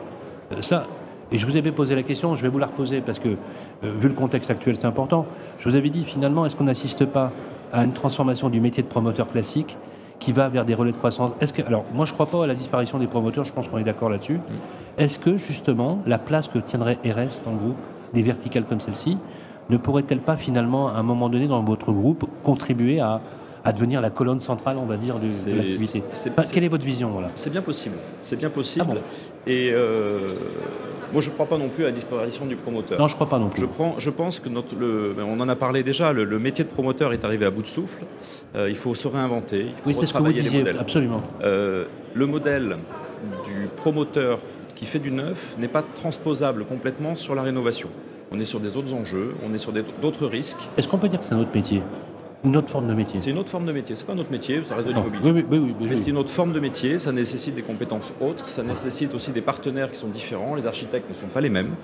ça. 0.63 0.87
Et 1.31 1.37
je 1.37 1.45
vous 1.45 1.57
avais 1.57 1.73
posé 1.73 1.95
la 1.95 2.03
question, 2.03 2.35
je 2.35 2.43
vais 2.43 2.49
vous 2.49 2.59
la 2.59 2.67
reposer 2.67 3.03
parce 3.03 3.19
que, 3.19 3.29
vu 3.83 4.09
le 4.09 4.15
contexte 4.15 4.51
actuel, 4.51 4.77
c'est 4.77 4.87
important. 4.87 5.27
Je 5.59 5.69
vous 5.69 5.77
avais 5.77 5.91
dit 5.91 6.03
finalement, 6.05 6.47
est-ce 6.47 6.57
qu'on 6.57 6.65
n'assiste 6.65 7.05
pas 7.05 7.33
à 7.71 7.85
une 7.85 7.93
transformation 7.93 8.49
du 8.49 8.61
métier 8.61 8.83
de 8.83 8.89
promoteur 8.89 9.31
classique 9.31 9.77
qui 10.19 10.33
va 10.33 10.49
vers 10.49 10.65
des 10.65 10.75
relais 10.75 10.93
de 10.93 10.97
croissance. 10.97 11.33
Est-ce 11.41 11.53
que, 11.53 11.63
alors, 11.63 11.85
moi, 11.93 12.05
je 12.05 12.13
ne 12.13 12.15
crois 12.15 12.27
pas 12.27 12.45
à 12.45 12.47
la 12.47 12.55
disparition 12.55 12.99
des 12.99 13.07
promoteurs, 13.07 13.45
je 13.45 13.53
pense 13.53 13.69
qu'on 13.69 13.79
est 13.79 13.85
d'accord 13.85 14.11
là-dessus. 14.11 14.35
Mm. 14.35 14.99
Est-ce 14.99 15.19
que, 15.19 15.37
justement, 15.37 16.03
la 16.07 16.19
place 16.19 16.49
que 16.49 16.59
tiendrait 16.59 16.99
RS 17.05 17.43
dans 17.45 17.53
le 17.53 17.59
groupe, 17.59 17.77
des 18.15 18.23
verticales 18.23 18.65
comme 18.65 18.81
celle-ci, 18.81 19.19
ne 19.71 19.77
pourrait-elle 19.77 20.21
pas, 20.21 20.37
finalement, 20.37 20.89
à 20.89 20.95
un 20.95 21.03
moment 21.03 21.29
donné, 21.29 21.47
dans 21.47 21.63
votre 21.63 21.93
groupe, 21.93 22.29
contribuer 22.43 23.01
à, 23.01 23.21
à 23.65 23.73
devenir 23.73 24.01
la 24.01 24.11
colonne 24.11 24.41
centrale, 24.41 24.79
on 24.79 24.87
va 24.87 24.97
dire, 24.97 25.19
de, 25.19 25.27
l'activité? 25.27 26.03
Quelle 26.53 26.65
est 26.65 26.69
votre 26.69 26.85
vision 26.85 27.11
voilà? 27.11 27.29
C'est 27.35 27.51
bien 27.51 27.63
possible. 27.63 27.97
C'est 28.23 28.37
bien 28.37 28.51
possible. 28.51 28.97
Ah 28.97 29.47
Et 29.47 29.71
euh, 29.73 30.31
moi, 31.13 31.23
je 31.23 31.31
ne 31.31 31.35
crois 31.35 31.47
pas 31.47 31.59
non 31.59 31.69
plus 31.69 31.85
à 31.85 31.87
la 31.87 31.93
disparition 31.93 32.47
du 32.47 32.57
promoteur. 32.57 32.99
Non, 32.99 33.07
je 33.07 33.13
ne 33.13 33.17
crois 33.17 33.29
pas 33.29 33.39
non 33.39 33.49
plus. 33.49 33.61
Je, 33.61 33.67
prends, 33.67 33.99
je 33.99 34.11
pense 34.11 34.39
que 34.39 34.49
notre, 34.49 34.75
le, 34.77 35.15
on 35.21 35.41
en 35.41 35.49
a 35.49 35.57
parlé 35.57 35.83
déjà, 35.83 36.13
le, 36.13 36.39
métier 36.39 36.65
de 36.65 36.69
promoteur 36.69 37.13
est 37.13 37.25
arrivé 37.25 37.47
à 37.47 37.51
bout 37.51 37.63
de 37.63 37.67
souffle. 37.67 38.05
Euh, 38.55 38.69
il 38.69 38.77
faut 38.77 38.95
se 38.95 39.09
réinventer. 39.09 39.61
Il 39.61 39.67
faut 39.69 39.87
oui, 39.87 39.95
c'est 39.95 40.07
ce 40.07 40.15
que 40.15 40.19
vous 40.19 40.33
disiez, 40.33 40.69
absolument. 40.79 41.23
Euh, 41.43 41.85
le 42.15 42.27
modèle 42.27 42.77
du 43.47 43.69
promoteur 43.77 44.39
qui 44.75 44.85
fait 44.85 44.99
du 44.99 45.11
neuf 45.11 45.57
n'est 45.59 45.69
pas 45.69 45.83
transposable 45.83 46.65
complètement 46.65 47.17
sur 47.17 47.35
la 47.35 47.43
rénovation. 47.43 47.89
On 48.31 48.39
est 48.39 48.45
sur 48.45 48.61
des 48.61 48.77
autres 48.77 48.95
enjeux, 48.95 49.35
on 49.45 49.55
est 49.55 49.59
sur 49.59 49.73
d'autres 49.73 50.27
risques. 50.27 50.59
Est-ce 50.77 50.87
qu'on 50.87 50.99
peut 50.99 51.09
dire 51.09 51.19
que 51.19 51.25
c'est 51.25 51.35
un 51.35 51.41
autre 51.41 51.55
métier? 51.55 51.83
Une 52.45 52.57
autre 52.57 52.71
forme 52.71 52.87
de 52.87 52.95
métier. 52.95 53.19
C'est 53.19 53.31
une 53.31 53.39
autre 53.39 53.51
forme 53.51 53.67
de 53.67 53.73
métier. 53.73 53.97
C'est 53.97 54.07
pas 54.07 54.15
notre 54.15 54.31
métier, 54.31 54.63
ça 54.63 54.77
reste 54.77 54.87
de 54.87 54.93
l'immobilier. 54.93 55.45
Oui, 55.51 55.59
oui, 55.59 55.75
Mais 55.89 55.97
c'est 55.97 56.11
une 56.11 56.19
autre 56.19 56.31
forme 56.31 56.53
de 56.53 56.61
métier. 56.61 56.99
Ça 56.99 57.11
nécessite 57.11 57.55
des 57.55 57.63
compétences 57.63 58.13
autres. 58.21 58.49
Ça 58.49 58.63
nécessite 58.63 59.13
aussi 59.15 59.33
des 59.33 59.41
partenaires 59.41 59.91
qui 59.91 59.99
sont 59.99 60.09
différents. 60.09 60.55
Les 60.55 60.67
architectes 60.67 61.09
ne 61.09 61.15
sont 61.15 61.27
pas 61.27 61.41
les 61.41 61.51
mêmes. 61.51 61.75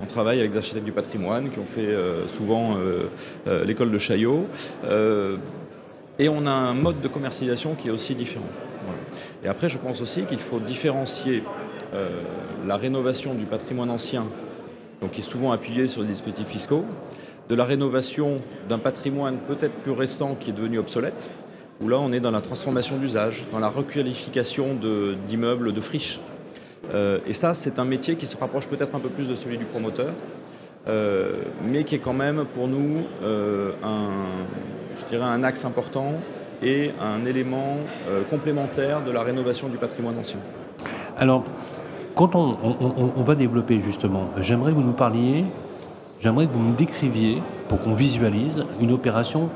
On 0.00 0.06
travaille 0.06 0.38
avec 0.38 0.52
des 0.52 0.56
architectes 0.56 0.86
du 0.86 0.92
patrimoine 0.92 1.50
qui 1.50 1.58
ont 1.58 1.66
fait 1.66 1.86
euh, 1.86 2.26
souvent 2.26 2.76
euh, 2.76 3.08
euh, 3.46 3.64
l'école 3.64 3.92
de 3.92 3.98
Chaillot. 3.98 4.46
et 6.18 6.28
on 6.28 6.46
a 6.46 6.50
un 6.50 6.74
mode 6.74 7.00
de 7.00 7.08
commercialisation 7.08 7.74
qui 7.74 7.88
est 7.88 7.92
aussi 7.92 8.14
différent. 8.14 8.46
Et 9.44 9.48
après, 9.48 9.68
je 9.68 9.78
pense 9.78 10.00
aussi 10.00 10.22
qu'il 10.24 10.40
faut 10.40 10.58
différencier 10.58 11.44
la 12.66 12.76
rénovation 12.76 13.34
du 13.34 13.44
patrimoine 13.44 13.90
ancien, 13.90 14.26
donc 15.00 15.12
qui 15.12 15.20
est 15.20 15.24
souvent 15.24 15.52
appuyé 15.52 15.86
sur 15.86 16.02
des 16.02 16.08
dispositifs 16.08 16.48
fiscaux, 16.48 16.84
de 17.48 17.54
la 17.54 17.64
rénovation 17.64 18.40
d'un 18.68 18.78
patrimoine 18.78 19.38
peut-être 19.38 19.74
plus 19.74 19.92
récent 19.92 20.36
qui 20.38 20.50
est 20.50 20.52
devenu 20.52 20.78
obsolète, 20.78 21.30
où 21.80 21.88
là 21.88 21.98
on 21.98 22.12
est 22.12 22.20
dans 22.20 22.30
la 22.30 22.40
transformation 22.40 22.98
d'usage, 22.98 23.46
dans 23.52 23.58
la 23.58 23.68
requalification 23.68 24.78
d'immeubles, 25.26 25.72
de, 25.72 25.80
friches. 25.80 26.20
Euh, 26.92 27.18
et 27.26 27.32
ça, 27.32 27.54
c'est 27.54 27.78
un 27.78 27.84
métier 27.84 28.16
qui 28.16 28.26
se 28.26 28.36
rapproche 28.36 28.68
peut-être 28.68 28.94
un 28.94 29.00
peu 29.00 29.08
plus 29.08 29.28
de 29.28 29.34
celui 29.34 29.58
du 29.58 29.64
promoteur, 29.64 30.12
euh, 30.88 31.42
mais 31.64 31.84
qui 31.84 31.94
est 31.94 32.00
quand 32.00 32.12
même 32.12 32.44
pour 32.54 32.68
nous 32.68 33.04
euh, 33.22 33.72
un, 33.82 34.10
je 34.96 35.04
dirais 35.06 35.26
un 35.26 35.42
axe 35.42 35.64
important 35.64 36.14
et 36.62 36.90
un 37.00 37.24
élément 37.24 37.76
complémentaire 38.30 39.04
de 39.04 39.12
la 39.12 39.22
rénovation 39.22 39.68
du 39.68 39.76
patrimoine 39.76 40.18
ancien. 40.18 40.40
Alors, 41.16 41.44
quand 42.16 42.34
on 42.34 43.22
va 43.22 43.36
développer 43.36 43.80
justement, 43.80 44.30
j'aimerais 44.40 44.72
que 44.72 44.76
vous 44.76 44.82
nous 44.82 44.92
parliez 44.92 45.44
j'aimerais 46.20 46.46
que 46.46 46.52
vous 46.52 46.60
me 46.62 46.76
décriviez, 46.76 47.42
pour 47.68 47.78
qu'on 47.80 47.94
visualise, 47.94 48.64
une 48.80 48.92
opération, 48.92 49.48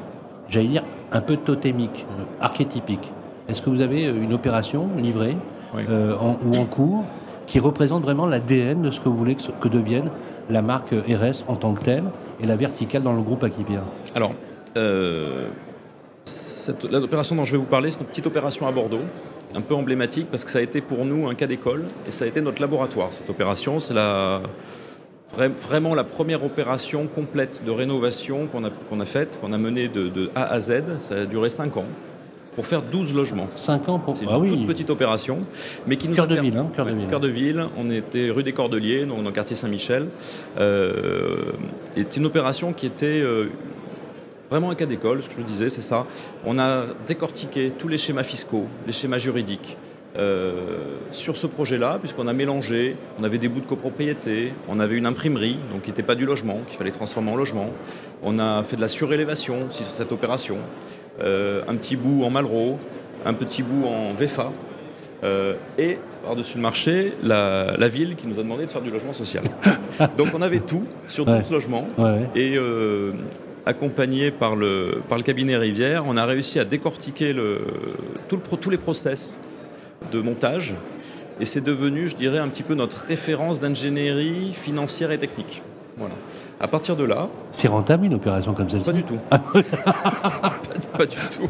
j'allais 0.48 0.68
dire, 0.68 0.84
un 1.12 1.20
peu 1.20 1.36
totémique, 1.36 2.06
euh, 2.18 2.24
archétypique. 2.40 3.12
Est-ce 3.48 3.60
que 3.62 3.70
vous 3.70 3.80
avez 3.80 4.04
une 4.04 4.32
opération 4.32 4.88
livrée 4.96 5.36
Oui. 5.74 5.82
euh, 5.88 6.14
en- 6.16 6.38
ou 6.46 6.56
en 6.56 6.64
cours 6.66 7.04
qui 7.46 7.58
représente 7.58 8.02
vraiment 8.02 8.26
l'ADN 8.26 8.82
de 8.82 8.90
ce 8.90 9.00
que 9.00 9.08
vous 9.08 9.16
voulez 9.16 9.34
que, 9.34 9.42
que 9.60 9.68
devienne 9.68 10.10
la 10.48 10.62
marque 10.62 10.92
RS 10.92 11.44
en 11.48 11.56
tant 11.56 11.74
que 11.74 11.82
telle 11.82 12.04
et 12.40 12.46
la 12.46 12.56
verticale 12.56 13.02
dans 13.02 13.12
le 13.12 13.22
groupe 13.22 13.42
Akipia 13.44 13.82
Alors, 14.14 14.32
euh, 14.76 15.48
cette- 16.24 16.84
l'opération 16.90 17.34
dont 17.36 17.44
je 17.44 17.52
vais 17.52 17.58
vous 17.58 17.64
parler, 17.64 17.90
c'est 17.90 18.00
une 18.00 18.06
petite 18.06 18.26
opération 18.26 18.66
à 18.68 18.72
Bordeaux, 18.72 19.00
un 19.54 19.60
peu 19.60 19.74
emblématique 19.74 20.28
parce 20.30 20.44
que 20.44 20.50
ça 20.50 20.58
a 20.58 20.62
été 20.62 20.80
pour 20.80 21.04
nous 21.04 21.26
un 21.28 21.34
cas 21.34 21.46
d'école 21.46 21.84
et 22.06 22.10
ça 22.10 22.24
a 22.24 22.28
été 22.28 22.40
notre 22.40 22.60
laboratoire. 22.60 23.08
Cette 23.10 23.28
opération, 23.28 23.80
c'est 23.80 23.94
la, 23.94 24.40
vraiment 25.32 25.94
la 25.94 26.04
première 26.04 26.44
opération 26.44 27.06
complète 27.06 27.62
de 27.64 27.70
rénovation 27.70 28.46
qu'on 28.46 28.64
a, 28.64 28.70
qu'on 28.70 29.00
a 29.00 29.06
faite, 29.06 29.38
qu'on 29.40 29.52
a 29.52 29.58
menée 29.58 29.88
de, 29.88 30.08
de 30.08 30.30
A 30.34 30.44
à 30.44 30.60
Z. 30.60 30.82
Ça 30.98 31.14
a 31.16 31.24
duré 31.26 31.48
5 31.48 31.76
ans 31.76 31.86
pour 32.54 32.66
faire 32.66 32.82
12 32.82 33.14
logements. 33.14 33.48
5 33.54 33.88
ans 33.88 33.98
pour... 33.98 34.16
C'est 34.16 34.24
une 34.24 34.30
Ah 34.30 34.34
toute 34.34 34.50
oui, 34.50 34.66
petite 34.66 34.90
opération, 34.90 35.40
mais 35.86 35.96
qui 35.96 36.08
nous 36.08 36.14
Cœur 36.14 36.24
a 36.24 36.28
de 36.28 36.38
ville, 36.40 36.56
hein, 36.56 36.68
cœur 36.76 36.84
de 36.84 36.92
ville. 36.92 37.08
cœur 37.08 37.20
de 37.20 37.28
ville. 37.28 37.64
On 37.78 37.90
était 37.90 38.30
rue 38.30 38.42
des 38.42 38.52
Cordeliers, 38.52 39.06
donc 39.06 39.18
dans 39.18 39.24
le 39.24 39.32
quartier 39.32 39.56
Saint-Michel. 39.56 40.08
Euh, 40.58 41.52
et 41.96 42.02
c'est 42.02 42.18
une 42.18 42.26
opération 42.26 42.74
qui 42.74 42.84
était 42.86 43.22
euh, 43.22 43.46
vraiment 44.50 44.68
un 44.70 44.74
cas 44.74 44.84
d'école, 44.84 45.22
ce 45.22 45.28
que 45.28 45.34
je 45.34 45.38
vous 45.40 45.46
disais, 45.46 45.70
c'est 45.70 45.80
ça. 45.80 46.06
On 46.44 46.58
a 46.58 46.82
décortiqué 47.06 47.72
tous 47.78 47.88
les 47.88 47.96
schémas 47.96 48.22
fiscaux, 48.22 48.66
les 48.86 48.92
schémas 48.92 49.18
juridiques. 49.18 49.78
Euh, 50.18 50.52
sur 51.10 51.36
ce 51.36 51.46
projet-là, 51.46 51.98
puisqu'on 51.98 52.26
a 52.28 52.32
mélangé, 52.32 52.96
on 53.18 53.24
avait 53.24 53.38
des 53.38 53.48
bouts 53.48 53.60
de 53.60 53.66
copropriété, 53.66 54.52
on 54.68 54.78
avait 54.80 54.96
une 54.96 55.06
imprimerie, 55.06 55.58
donc 55.72 55.82
qui 55.82 55.90
n'était 55.90 56.02
pas 56.02 56.14
du 56.14 56.26
logement, 56.26 56.60
qu'il 56.68 56.76
fallait 56.78 56.90
transformer 56.90 57.30
en 57.30 57.36
logement. 57.36 57.70
On 58.22 58.38
a 58.38 58.62
fait 58.62 58.76
de 58.76 58.80
la 58.82 58.88
surélévation 58.88 59.70
sur 59.70 59.86
cette 59.86 60.12
opération, 60.12 60.58
euh, 61.22 61.62
un 61.68 61.76
petit 61.76 61.96
bout 61.96 62.24
en 62.24 62.30
Malraux, 62.30 62.78
un 63.24 63.32
petit 63.34 63.62
bout 63.62 63.86
en 63.86 64.12
VEFA, 64.12 64.52
euh, 65.24 65.54
et 65.78 65.98
par-dessus 66.24 66.56
le 66.56 66.62
marché, 66.62 67.14
la, 67.22 67.76
la 67.78 67.88
ville 67.88 68.14
qui 68.16 68.26
nous 68.26 68.38
a 68.38 68.42
demandé 68.42 68.66
de 68.66 68.70
faire 68.70 68.82
du 68.82 68.90
logement 68.90 69.12
social. 69.12 69.44
Donc 70.18 70.28
on 70.34 70.42
avait 70.42 70.60
tout 70.60 70.84
sur 71.08 71.24
12 71.24 71.34
Ouais. 71.34 71.42
logements, 71.50 71.88
Ouais. 71.98 72.28
et 72.34 72.58
accompagné 73.64 74.30
par 74.30 74.56
le, 74.56 75.00
par 75.08 75.18
le 75.18 75.24
cabinet 75.24 75.56
Rivière, 75.56 76.04
on 76.06 76.16
a 76.16 76.24
réussi 76.26 76.58
à 76.58 76.64
décortiquer 76.64 77.32
le, 77.32 77.60
tout 78.28 78.36
le 78.36 78.42
pro- 78.42 78.56
tous 78.56 78.70
les 78.70 78.76
process 78.78 79.38
de 80.10 80.20
montage. 80.20 80.74
Et 81.40 81.44
c'est 81.44 81.60
devenu, 81.60 82.08
je 82.08 82.16
dirais, 82.16 82.38
un 82.38 82.48
petit 82.48 82.62
peu 82.62 82.74
notre 82.74 82.96
référence 82.98 83.58
d'ingénierie 83.60 84.52
financière 84.52 85.10
et 85.12 85.18
technique. 85.18 85.62
Voilà. 85.96 86.14
À 86.60 86.68
partir 86.68 86.94
de 86.94 87.02
là, 87.04 87.28
C'est 87.50 87.66
rentable 87.68 88.04
une 88.06 88.14
opération 88.14 88.52
comme 88.54 88.70
celle-ci? 88.70 88.86
Pas 88.86 88.92
du 88.92 89.02
tout. 89.02 89.18
pas 89.30 91.06
du 91.06 91.16
tout. 91.16 91.48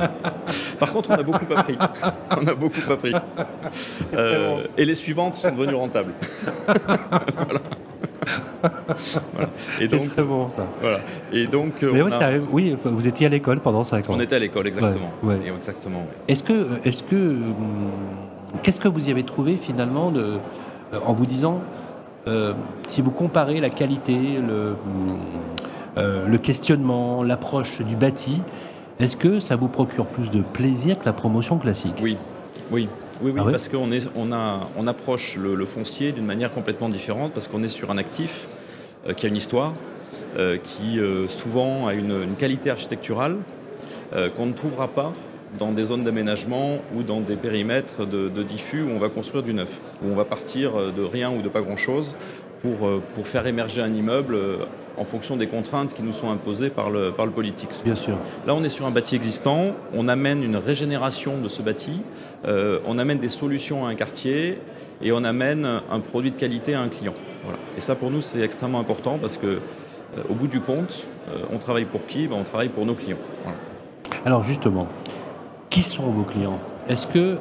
Par 0.79 0.91
contre, 0.93 1.11
on 1.11 1.15
a 1.15 1.23
beaucoup 1.23 1.45
appris. 1.55 1.77
On 2.41 2.47
a 2.47 2.55
beaucoup 2.55 2.91
appris. 2.93 3.13
Euh, 4.15 4.65
et 4.79 4.85
les 4.85 4.95
suivantes 4.95 5.35
sont 5.35 5.51
devenues 5.51 5.75
rentables. 5.75 6.13
voilà. 6.67 7.61
Voilà. 9.33 9.49
Et 9.81 9.89
C'est 9.89 9.89
donc, 9.89 10.09
très 10.11 10.23
bon 10.23 10.49
ça. 10.49 10.67
voilà. 10.81 11.01
Et 11.33 11.47
donc, 11.47 11.83
euh, 11.83 11.91
Mais 11.93 12.03
on, 12.03 12.07
ouais, 12.07 12.13
a- 12.15 12.19
ça 12.19 12.27
arrive- 12.27 12.47
oui, 12.53 12.77
vous 12.85 13.07
étiez 13.07 13.27
à 13.27 13.31
l'école 13.31 13.61
pendant 13.61 13.83
5 13.85 14.09
ans. 14.09 14.15
on 14.17 14.21
était 14.21 14.37
à 14.37 14.39
l'école, 14.39 14.67
exactement. 14.69 15.11
Ouais, 15.23 15.35
ouais. 15.35 15.41
Et 15.47 15.51
exactement. 15.55 16.07
Est-ce 16.29 16.43
que, 16.45 16.69
est-ce 16.85 17.03
que, 17.03 17.17
hum, 17.17 17.91
qu'est-ce 18.63 18.81
que 18.81 18.89
vous 18.89 19.09
y 19.09 19.11
avez 19.11 19.23
trouvé 19.23 19.57
finalement 19.57 20.11
de, 20.11 20.39
euh, 20.93 20.99
en 21.07 21.13
vous 21.13 21.27
disant, 21.27 21.61
euh, 22.27 22.53
si 22.87 23.01
vous 23.01 23.11
comparez 23.11 23.61
la 23.61 23.71
qualité, 23.71 24.39
le, 24.39 24.77
euh, 25.97 26.27
le 26.27 26.39
questionnement, 26.39 27.23
l'approche 27.23 27.81
du 27.83 27.97
bâti, 27.97 28.41
est-ce 29.01 29.17
que 29.17 29.41
ça 29.41 29.57
vous 29.57 29.69
procure 29.69 30.07
plus 30.07 30.31
de 30.31 30.41
plaisir 30.41 30.99
que 30.99 31.05
la 31.05 31.13
promotion 31.13 31.59
classique? 31.59 31.99
Oui, 32.03 32.17
oui, 32.71 32.89
oui, 33.23 33.33
oui 33.35 33.43
Ah 33.47 33.51
parce 33.51 33.69
qu'on 33.69 33.91
est, 33.91 34.09
on 34.15 34.33
a, 34.33 34.69
on 34.77 34.87
approche 34.87 35.37
le, 35.37 35.55
le 35.55 35.67
foncier 35.67 36.13
d'une 36.13 36.27
manière 36.27 36.51
complètement 36.51 36.89
différente, 36.89 37.33
parce 37.33 37.49
qu'on 37.49 37.63
est 37.63 37.69
sur 37.69 37.91
un 37.91 37.99
actif 37.99 38.49
euh, 39.09 39.15
qui 39.15 39.27
a 39.27 39.29
une 39.29 39.37
histoire, 39.37 39.73
qui 40.63 40.99
souvent 41.29 41.89
a 41.89 41.93
une, 41.93 42.23
une 42.23 42.37
qualité 42.37 42.71
architecturale 42.71 43.37
qu'on 44.35 44.47
ne 44.47 44.55
trouvera 44.55 44.89
pas 44.89 45.13
dans 45.59 45.73
des 45.73 45.85
zones 45.85 46.05
d'aménagement 46.05 46.79
ou 46.97 47.03
dans 47.03 47.21
des 47.21 47.37
périmètres 47.37 48.07
de, 48.07 48.29
de 48.29 48.43
diffus 48.43 48.83
où 48.83 48.91
on 48.91 48.99
va 48.99 49.09
construire 49.09 49.43
du 49.43 49.55
neuf, 49.55 49.81
où 50.03 50.11
on 50.11 50.15
va 50.15 50.25
partir 50.25 50.79
euh, 50.79 50.93
de 50.93 51.03
rien 51.03 51.31
ou 51.31 51.43
de 51.43 51.49
pas 51.49 51.61
grand-chose 51.61 52.17
pour, 52.63 52.87
euh, 52.87 53.03
pour 53.15 53.29
faire 53.29 53.47
émerger 53.47 53.83
un 53.83 53.93
immeuble 53.93 54.35
euh, 54.35 54.57
en 54.99 55.05
fonction 55.05 55.37
des 55.37 55.47
contraintes 55.47 55.95
qui 55.95 56.03
nous 56.03 56.13
sont 56.13 56.31
imposées 56.31 56.71
par 56.71 56.91
le, 56.91 57.13
par 57.13 57.27
le 57.27 57.33
politique. 57.33 57.71
Bien 57.85 57.95
sûr. 57.95 58.17
Là, 58.47 58.55
on 58.55 58.63
est 58.63 58.69
sur 58.69 58.87
un 58.87 58.91
bâti 58.91 59.15
existant, 59.17 59.75
on 59.95 60.07
amène 60.07 60.43
une 60.43 60.57
régénération 60.57 61.39
de 61.39 61.49
ce 61.49 61.63
bâti, 61.63 62.01
euh, 62.47 62.79
on 62.87 62.99
amène 62.99 63.19
des 63.19 63.31
solutions 63.31 63.87
à 63.87 63.89
un 63.89 63.95
quartier 63.95 64.59
et 65.03 65.13
on 65.13 65.25
amène 65.25 65.67
un 65.91 66.01
produit 66.01 66.31
de 66.31 66.37
qualité 66.37 66.75
à 66.75 66.81
un 66.81 66.89
client. 66.89 67.15
Voilà. 67.43 67.59
Et 67.77 67.81
ça, 67.81 67.95
pour 67.95 68.11
nous, 68.11 68.21
c'est 68.21 68.41
extrêmement 68.41 68.81
important 68.81 69.19
parce 69.21 69.37
que, 69.39 69.47
euh, 69.47 70.23
au 70.29 70.35
bout 70.35 70.47
du 70.47 70.61
compte, 70.61 71.07
euh, 71.29 71.39
on 71.53 71.59
travaille 71.59 71.87
pour 71.87 72.07
qui? 72.07 72.27
Ben, 72.27 72.37
On 72.39 72.45
travaille 72.45 72.69
pour 72.69 72.85
nos 72.85 72.95
clients. 72.95 73.19
Voilà. 73.43 73.57
Alors 74.27 74.43
justement, 74.43 74.87
qui 75.73 75.83
sont 75.83 76.05
vos 76.05 76.23
clients? 76.25 76.59
Est-ce 76.89 77.07
que, 77.07 77.39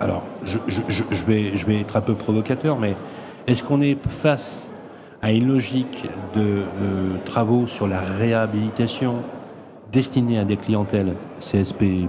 alors 0.00 0.22
je, 0.44 0.58
je- 0.66 0.80
je- 0.88 1.04
je 1.10 1.24
vais, 1.26 1.56
je 1.56 1.66
vais 1.66 1.80
être 1.80 1.96
un 1.96 2.00
peu 2.00 2.14
provocateur, 2.14 2.78
mais 2.78 2.96
est-ce 3.46 3.62
qu'on 3.62 3.80
est 3.82 3.96
face 4.08 4.70
à 5.22 5.32
une 5.32 5.48
logique 5.48 6.08
de 6.34 6.40
euh, 6.40 6.62
travaux 7.24 7.66
sur 7.66 7.86
la 7.86 8.00
réhabilitation 8.00 9.16
destinée 9.92 10.38
à 10.38 10.44
des 10.44 10.56
clientèles 10.56 11.12
CSP+, 11.40 12.08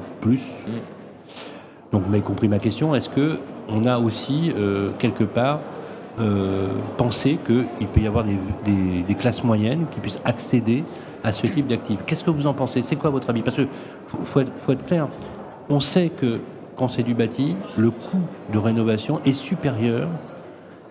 donc 1.92 2.02
vous 2.04 2.10
m'avez 2.10 2.22
compris 2.24 2.48
ma 2.48 2.60
question, 2.60 2.94
est-ce 2.96 3.10
que 3.10 3.40
on 3.70 3.86
a 3.86 3.98
aussi 4.00 4.52
euh, 4.58 4.92
quelque 5.00 5.24
part 5.24 5.60
euh, 6.20 6.68
pensé 6.98 7.38
qu'il 7.46 7.88
peut 7.88 8.02
y 8.02 8.08
avoir 8.08 8.24
des, 8.24 8.38
des- 8.66 9.04
des 9.04 9.16
classes 9.16 9.44
moyennes 9.44 9.86
qui 9.92 10.00
puissent 10.00 10.22
accéder 10.26 10.84
à 11.24 11.32
ce 11.32 11.48
type 11.48 11.68
d'actifs? 11.68 12.00
Qu'est-ce 12.06 12.24
que 12.24 12.32
vous 12.32 12.48
en 12.48 12.54
pensez? 12.54 12.82
C'est 12.82 12.96
quoi 12.96 13.10
votre 13.10 13.30
avis? 13.30 13.42
Parce 13.42 13.58
que 13.58 13.68
faut, 14.08 14.18
faut 14.26 14.40
être, 14.42 14.52
faut 14.58 14.72
être 14.74 14.86
clair, 14.86 15.08
on 15.70 15.80
sait 15.80 16.10
que 16.10 16.40
quand 16.76 16.88
c'est 16.88 17.04
du 17.04 17.14
bâti, 17.14 17.56
le 17.78 17.90
coût 17.92 18.22
de 18.54 18.58
rénovation 18.58 19.20
est 19.26 19.34
supérieur, 19.34 20.08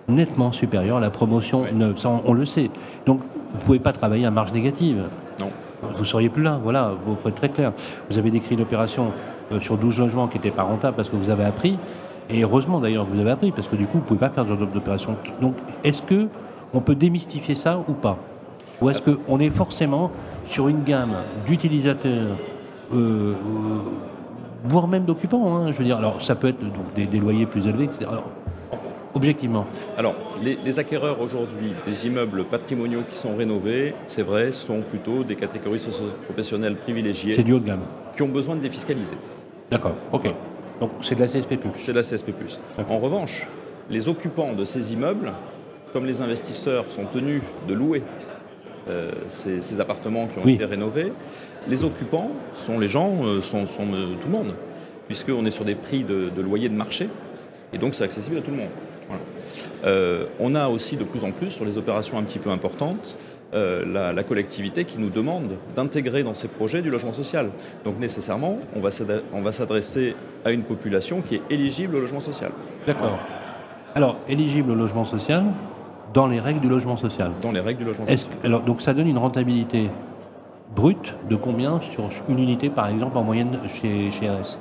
nettement 0.09 0.53
supérieur 0.53 0.97
à 0.99 1.01
la 1.01 1.11
promotion 1.11 1.63
Ouais. 1.63 1.73
neuve. 1.73 1.99
Ça, 1.99 2.09
on, 2.11 2.23
on 2.27 2.33
le 2.33 2.45
sait. 2.45 2.71
Donc 3.07 3.21
vous 3.21 3.57
ne 3.59 3.65
pouvez 3.65 3.79
pas 3.79 3.93
travailler 3.93 4.27
à 4.27 4.31
marge 4.31 4.53
négative. 4.53 5.05
Non. 5.41 5.51
Vous 5.97 6.05
seriez 6.05 6.29
plus 6.29 6.43
là, 6.43 6.59
voilà, 6.63 6.93
vous 7.05 7.17
faut 7.17 7.29
être 7.29 7.35
très 7.37 7.49
clair. 7.49 7.73
Vous 8.11 8.19
avez 8.19 8.31
décrit 8.31 8.55
une 8.55 8.63
opération 8.63 9.13
euh, 9.53 9.61
sur 9.61 9.77
12 9.77 9.99
logements 9.99 10.27
qui 10.27 10.39
n'était 10.39 10.51
pas 10.51 10.63
rentable 10.65 10.97
parce 10.97 11.09
que 11.09 11.17
vous 11.17 11.31
avez 11.31 11.45
appris, 11.45 11.79
et 12.31 12.43
heureusement 12.43 12.81
d'ailleurs 12.81 13.07
que 13.07 13.13
vous 13.15 13.21
avez 13.21 13.31
appris, 13.31 13.53
parce 13.53 13.69
que 13.69 13.77
du 13.77 13.87
coup 13.87 13.99
vous 13.99 14.03
ne 14.03 14.07
pouvez 14.07 14.21
pas 14.21 14.31
faire 14.31 14.45
ce 14.45 14.49
genre 14.49 14.67
d'opération. 14.67 15.17
Donc 15.41 15.55
est-ce 15.85 16.03
que 16.03 16.29
on 16.75 16.81
peut 16.81 16.95
démystifier 16.97 17.55
ça 17.55 17.79
ou 17.89 17.93
pas? 17.93 18.19
Ou 18.81 18.91
est-ce 18.91 19.01
qu'on 19.01 19.39
est 19.39 19.51
forcément 19.51 20.11
sur 20.45 20.69
une 20.69 20.83
gamme 20.83 21.15
d'utilisateurs, 21.47 22.37
euh, 22.93 23.33
euh, 23.35 23.35
voire 24.69 24.89
même 24.89 25.05
d'occupants, 25.05 25.57
hein, 25.57 25.73
je 25.73 25.79
veux 25.79 25.85
dire, 25.85 25.99
alors 25.99 26.21
ça 26.23 26.35
peut 26.35 26.49
être 26.49 26.61
donc, 26.61 26.93
des, 26.95 27.07
des 27.07 27.19
loyers 27.19 27.47
plus 27.47 27.67
élevés, 27.67 27.85
etc. 27.85 28.07
Alors, 28.11 28.31
objectivement, 29.15 29.67
Alors, 29.97 30.15
les, 30.43 30.59
les 30.65 30.79
acquéreurs 30.79 31.21
aujourd'hui 31.21 31.73
des 31.87 32.07
immeubles 32.07 32.45
patrimoniaux 32.45 33.03
qui 33.09 33.17
sont 33.17 33.35
rénovés, 33.37 33.95
c'est 34.09 34.23
vrai, 34.23 34.53
sont 34.53 34.83
plutôt 34.83 35.25
des 35.25 35.37
catégories 35.37 35.79
socio-professionnelles 35.81 36.77
c'est 36.77 36.83
privilégiées 36.83 37.43
du 37.43 37.53
haut 37.53 37.59
de 37.59 37.67
gamme. 37.67 37.81
qui 38.15 38.23
ont 38.23 38.29
besoin 38.29 38.57
de 38.57 38.61
défiscaliser. 38.61 39.17
D'accord, 39.71 39.95
ok. 40.13 40.33
Donc 40.81 40.91
c'est 41.01 41.15
de 41.15 41.21
la 41.21 41.27
CSP+. 41.27 41.59
C'est 41.79 41.93
la 41.93 42.03
CSP+. 42.03 42.33
En 42.91 42.99
revanche, 42.99 43.47
les 43.89 44.09
occupants 44.09 44.53
de 44.53 44.65
ces 44.65 44.93
immeubles, 44.93 45.33
comme 45.93 46.05
les 46.05 46.21
investisseurs 46.21 46.85
sont 46.91 47.05
tenus 47.11 47.41
de 47.67 47.73
louer 47.75 48.03
euh, 48.89 49.11
ces, 49.29 49.61
ces 49.63 49.81
appartements 49.81 50.27
qui 50.27 50.39
ont 50.39 50.43
Oui. 50.45 50.55
été 50.55 50.65
rénovés, 50.65 51.13
les 51.69 51.85
occupants 51.85 52.31
sont 52.55 52.79
les 52.79 52.89
gens, 52.89 53.25
euh, 53.25 53.43
sont, 53.43 53.67
sont, 53.67 53.93
euh, 53.93 54.15
tout 54.21 54.27
le 54.29 54.33
monde, 54.33 54.55
puisqu'on 55.07 55.45
est 55.45 55.51
sur 55.51 55.65
des 55.65 55.75
prix 55.75 56.05
de, 56.05 56.31
de 56.35 56.43
loyer 56.43 56.69
de 56.69 56.75
marché, 56.75 57.09
et 57.73 57.79
donc 57.79 57.95
c'est 57.95 58.05
accessible 58.05 58.39
à 58.39 58.41
tout 58.41 58.51
le 58.51 58.59
monde. 58.59 58.71
Voilà. 59.09 60.27
On 60.41 60.55
a 60.57 60.69
aussi 60.69 60.97
de 60.97 61.05
plus 61.05 61.23
en 61.23 61.31
plus, 61.31 61.51
sur 61.51 61.65
les 61.65 61.79
opérations 61.79 62.19
un 62.19 62.25
petit 62.25 62.41
peu 62.41 62.51
importantes, 62.51 63.17
la, 63.53 64.13
la 64.13 64.23
collectivité 64.25 64.85
qui 64.85 64.99
nous 64.99 65.11
demande 65.11 65.57
d'intégrer 65.77 66.25
dans 66.25 66.35
ses 66.35 66.49
projets 66.49 66.83
du 66.83 66.91
logement 66.91 67.13
social. 67.13 67.51
Donc 67.85 68.01
nécessairement, 68.01 68.59
on 68.75 68.81
va 69.43 69.53
s'adresser 69.53 70.17
à 70.45 70.51
une 70.51 70.65
population 70.65 71.23
qui 71.23 71.37
est 71.37 71.43
éligible 71.51 71.95
au 71.95 72.01
logement 72.01 72.19
social, 72.21 72.51
D'accord. 72.87 73.19
Alors, 73.95 74.19
éligible 74.29 74.73
au 74.73 74.75
logement 74.75 75.05
social, 75.05 75.45
dans 76.17 76.27
les 76.27 76.41
règles 76.41 76.61
du 76.61 76.69
logement 76.69 76.97
social. 76.97 77.31
dans 77.43 77.53
les 77.53 77.61
règles 77.61 77.81
du 77.81 77.85
logement 77.85 78.07
social. 78.07 78.33
alors, 78.43 78.63
donc 78.63 78.81
ça 78.81 78.95
donne 78.95 79.07
une 79.07 79.19
rentabilité 79.19 79.91
brute 80.75 81.15
de 81.29 81.37
combien 81.37 81.79
sur 81.93 82.05
une 82.29 82.39
unité, 82.39 82.71
par 82.71 82.89
exemple, 82.89 83.17
en 83.19 83.23
moyenne 83.23 83.59
chez, 83.69 84.11
chez 84.11 84.29
RS 84.31 84.59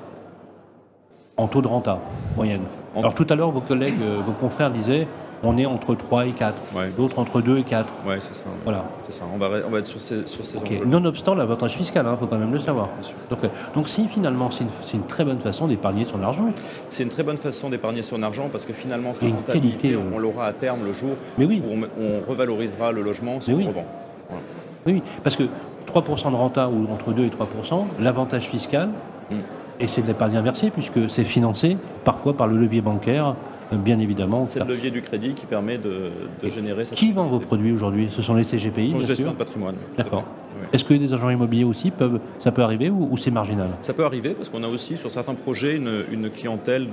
En 1.38 1.48
taux 1.48 1.62
de 1.62 1.68
renta, 1.68 2.00
moyenne. 2.36 2.62
En- 2.96 3.00
Alors 3.00 3.16
tout 3.16 3.26
à 3.30 3.36
l'heure, 3.36 3.52
vos 3.52 3.62
collègues, 3.62 4.02
euh, 4.02 4.20
vos 4.26 4.34
confrères 4.34 4.70
disaient 4.70 5.08
on 5.44 5.58
est 5.58 5.66
entre 5.66 5.96
3 5.96 6.26
et 6.28 6.32
4. 6.32 6.56
Ouais. 6.76 6.90
D'autres 6.98 7.20
entre 7.20 7.42
2 7.42 7.58
et 7.60 7.64
4. 7.64 7.90
Ouais, 8.08 8.18
c'est 8.20 8.36
ça. 8.36 8.48
Voilà. 8.64 8.86
C'est 9.04 9.12
ça. 9.14 9.26
On 9.34 9.38
va, 9.38 9.50
on 9.68 9.70
va 9.70 9.80
être 9.80 9.86
sur 9.86 10.02
ces, 10.02 10.26
sur 10.28 10.44
ces 10.46 10.58
Ok. 10.58 10.66
enjeux. 10.72 10.86
Nonobstant 10.86 11.36
l'avantage 11.36 11.74
fiscal, 11.76 12.06
il 12.10 12.18
faut 12.18 12.28
quand 12.28 12.38
même 12.40 12.54
le 12.54 12.60
savoir. 12.60 12.88
Bien 13.00 13.04
sûr. 13.04 13.16
Donc, 13.30 13.44
euh, 13.44 13.48
donc 13.76 13.90
si 13.90 14.08
finalement 14.08 14.52
c'est 14.52 14.64
une, 14.64 14.70
c'est 14.84 14.98
une 14.98 15.06
très 15.06 15.26
bonne 15.26 15.40
façon 15.40 15.68
d'épargner 15.68 16.04
son 16.04 16.22
argent. 16.24 16.48
C'est 16.90 17.04
une 17.04 17.10
très 17.10 17.24
bonne 17.24 17.38
façon 17.38 17.70
d'épargner 17.70 18.02
son 18.04 18.22
argent 18.24 18.50
parce 18.52 18.66
que 18.66 18.74
finalement, 18.74 19.14
Et 19.22 19.28
une 19.28 19.42
qualité, 19.44 19.96
on 19.98 20.18
l'aura 20.20 20.46
à 20.48 20.54
terme 20.54 20.86
le 20.86 20.94
jour 20.94 21.12
Mais 21.38 21.46
oui. 21.46 21.62
où 21.66 21.74
on, 21.74 22.04
on 22.04 22.30
revalorisera 22.30 22.92
le 22.92 23.02
logement 23.02 23.40
on 23.48 23.52
oui. 23.54 23.68
revend. 23.68 23.86
Voilà. 24.30 24.44
Oui, 24.88 24.94
oui, 24.94 25.04
parce 25.24 25.36
que 25.36 25.44
3% 25.88 26.32
de 26.32 26.36
renta 26.36 26.70
ou 26.70 26.88
entre 26.94 27.12
2 27.14 27.24
et 27.26 27.30
3%, 27.30 27.86
l'avantage 28.00 28.48
fiscal, 28.48 28.90
Mm. 29.32 29.38
Et 29.80 29.88
c'est 29.88 30.02
de 30.02 30.08
l'épargne 30.08 30.38
inversée 30.38 30.70
puisque 30.70 31.10
c'est 31.10 31.24
financé 31.24 31.78
parfois 32.04 32.34
par 32.36 32.48
le 32.48 32.58
levier 32.58 32.82
bancaire, 32.82 33.36
euh, 33.74 33.76
bien 33.78 34.00
évidemment. 34.00 34.46
C'est 34.46 34.60
le 34.60 34.66
levier 34.66 34.92
du 34.92 35.02
crédit 35.02 35.34
qui 35.34 35.46
permet 35.46 35.78
de, 35.78 36.12
de 36.42 36.50
générer 36.50 36.86
cette 36.86 36.98
Qui 36.98 37.12
vend 37.12 37.28
vos 37.28 37.40
produits 37.40 37.72
aujourd'hui? 37.72 38.08
Ce 38.10 38.22
sont 38.22 38.36
les 38.36 38.44
CGPI, 38.44 38.88
Ce 38.88 38.92
sont 38.94 39.00
les 39.00 39.06
gestions 39.06 39.32
de 39.32 39.36
patrimoine. 39.36 39.76
D'accord. 39.98 40.24
Oui. 40.58 40.68
Est-ce 40.72 40.86
que 40.86 40.94
des 40.94 41.14
agents 41.14 41.30
immobiliers 41.30 41.66
aussi 41.66 41.92
peuvent, 41.92 42.20
ça 42.40 42.52
peut 42.52 42.62
arriver 42.62 42.90
ou, 42.90 43.10
ou 43.12 43.18
c'est 43.18 43.32
marginal? 43.32 43.70
Ça 43.82 43.94
peut 43.94 44.06
arriver 44.06 44.32
parce 44.32 44.50
qu'on 44.50 44.64
a 44.64 44.68
aussi 44.68 44.96
sur 44.96 45.12
certains 45.12 45.34
projets 45.34 45.76
une, 45.76 46.06
une 46.12 46.30
clientèle 46.30 46.88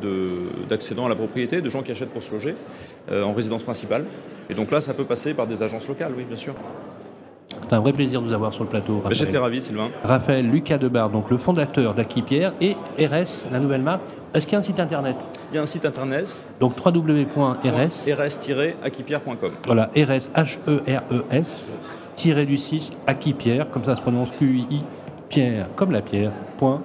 d'accédants 0.69 1.07
à 1.07 1.09
la 1.09 1.15
propriété, 1.15 1.61
de 1.61 1.71
gens 1.71 1.83
qui 1.83 1.93
achètent 1.93 2.11
pour 2.11 2.23
se 2.23 2.33
loger 2.33 2.55
euh, 3.11 3.23
en 3.23 3.33
résidence 3.33 3.63
principale. 3.63 4.07
Et 4.51 4.55
donc 4.55 4.71
là, 4.73 4.81
ça 4.81 4.95
peut 4.95 5.05
passer 5.05 5.35
par 5.35 5.47
des 5.47 5.63
agences 5.63 5.87
locales, 5.89 6.13
oui, 6.17 6.25
bien 6.25 6.37
sûr. 6.37 6.55
C'est 7.63 7.73
un 7.73 7.81
vrai 7.81 7.93
plaisir 7.93 8.21
de 8.23 8.27
vous 8.29 8.33
avoir 8.33 8.53
sur 8.53 8.65
le 8.65 8.69
plateau. 8.71 8.95
Mais 8.95 9.01
Raphaël. 9.03 9.17
J'étais 9.17 9.39
ravi, 9.39 9.61
Sylvain. 9.61 9.89
Raphaël 10.05 10.49
Lucas 10.51 10.79
Debar, 10.79 11.11
donc 11.11 11.31
le 11.31 11.39
fondateur 11.39 11.95
d'Aquipierre 11.95 12.53
et 12.61 12.77
RS, 12.99 13.47
la 13.51 13.59
nouvelle 13.59 13.83
marque. 13.83 14.03
Est-ce 14.35 14.47
qu'il 14.47 14.55
y 14.55 14.57
a 14.57 14.61
un 14.61 14.63
site 14.63 14.81
internet? 14.81 15.17
Il 15.53 15.57
y 15.57 15.59
a 15.59 15.63
un 15.63 15.67
site 15.67 15.85
internet, 15.85 16.47
Donc 16.59 16.73
www.rs, 16.83 17.57
rs-acquipière.com. 18.07 19.51
voilà, 19.67 19.91
RS, 19.95 20.31
H-E-R-E-S, 20.35 21.79
tiré 22.15 22.47
du 22.47 22.57
6, 22.57 22.93
Aquipierre, 23.07 23.69
comme 23.71 23.85
ça 23.85 23.95
se 23.97 24.01
prononce 24.01 24.31
Q-I-I, 24.39 24.83
Pierre, 25.29 25.67
comme 25.77 25.93
la 25.93 26.01
pierre, 26.01 26.33
point, 26.57 26.81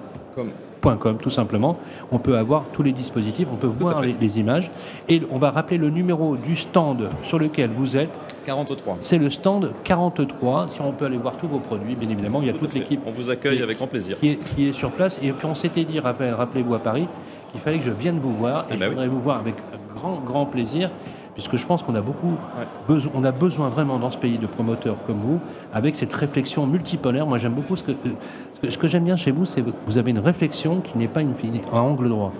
point 0.80 0.96
.com 0.96 1.16
tout 1.20 1.30
simplement. 1.30 1.78
On 2.12 2.18
peut 2.18 2.36
avoir 2.36 2.64
tous 2.72 2.82
les 2.82 2.92
dispositifs, 2.92 3.48
on 3.52 3.56
peut 3.56 3.66
voir 3.66 4.02
les 4.02 4.38
images 4.38 4.70
et 5.08 5.22
on 5.30 5.38
va 5.38 5.50
rappeler 5.50 5.78
le 5.78 5.90
numéro 5.90 6.36
du 6.36 6.54
stand 6.54 7.08
sur 7.24 7.38
lequel 7.38 7.70
vous 7.74 7.96
êtes. 7.96 8.18
43. 8.52 8.96
C'est 9.00 9.18
le 9.18 9.28
stand 9.30 9.72
43. 9.84 10.68
Si 10.70 10.80
on 10.80 10.92
peut 10.92 11.04
aller 11.04 11.18
voir 11.18 11.36
tous 11.36 11.48
vos 11.48 11.58
produits, 11.58 11.94
bien 11.94 12.08
évidemment, 12.08 12.40
il 12.40 12.46
y 12.46 12.50
a 12.50 12.54
Tout 12.54 12.60
toute 12.60 12.74
l'équipe 12.74 13.00
On 13.06 13.10
vous 13.10 13.28
accueille 13.30 13.58
Et- 13.58 13.62
avec 13.62 13.76
grand 13.76 13.86
plaisir. 13.86 14.18
qui 14.18 14.30
est, 14.30 14.36
qui 14.54 14.68
est 14.68 14.72
sur 14.72 14.90
place. 14.90 15.18
Et 15.22 15.32
puis 15.32 15.46
on 15.46 15.54
s'était 15.54 15.84
dit, 15.84 16.00
rappel, 16.00 16.32
rappelez-vous 16.34 16.74
à 16.74 16.78
Paris, 16.78 17.06
qu'il 17.52 17.60
fallait 17.60 17.78
que 17.78 17.84
je 17.84 17.90
vienne 17.90 18.18
vous 18.20 18.34
voir. 18.34 18.66
Et 18.70 18.74
Eh 18.74 18.76
ben 18.76 18.78
je 18.78 18.84
oui. 18.84 18.90
voudrais 18.94 19.08
vous 19.08 19.20
voir 19.20 19.38
avec 19.38 19.54
grand, 19.94 20.20
grand 20.24 20.46
plaisir, 20.46 20.90
puisque 21.34 21.56
je 21.56 21.66
pense 21.66 21.82
qu'on 21.82 21.94
a 21.94 22.00
beaucoup 22.00 22.32
besoin, 22.88 23.12
on 23.14 23.24
a 23.24 23.32
besoin 23.32 23.68
vraiment 23.68 23.98
dans 23.98 24.10
ce 24.10 24.18
pays 24.18 24.38
de 24.38 24.46
promoteurs 24.46 24.96
comme 25.06 25.18
vous, 25.20 25.40
avec 25.74 25.94
cette 25.94 26.12
réflexion 26.14 26.66
multipolaire. 26.66 27.26
Moi, 27.26 27.36
j'aime 27.38 27.52
beaucoup 27.54 27.76
ce 27.76 27.82
que, 27.82 27.92
euh, 27.92 27.94
ce 28.54 28.60
que, 28.62 28.70
ce 28.70 28.78
que 28.78 28.88
j'aime 28.88 29.04
bien 29.04 29.16
chez 29.16 29.30
vous, 29.30 29.44
c'est 29.44 29.60
que 29.62 29.70
vous 29.86 29.98
avez 29.98 30.10
une 30.10 30.18
réflexion 30.20 30.80
qui 30.80 30.96
n'est 30.98 31.06
pas 31.08 31.20
une, 31.20 31.34
un 31.72 31.78
angle 31.78 32.08
droit. 32.08 32.32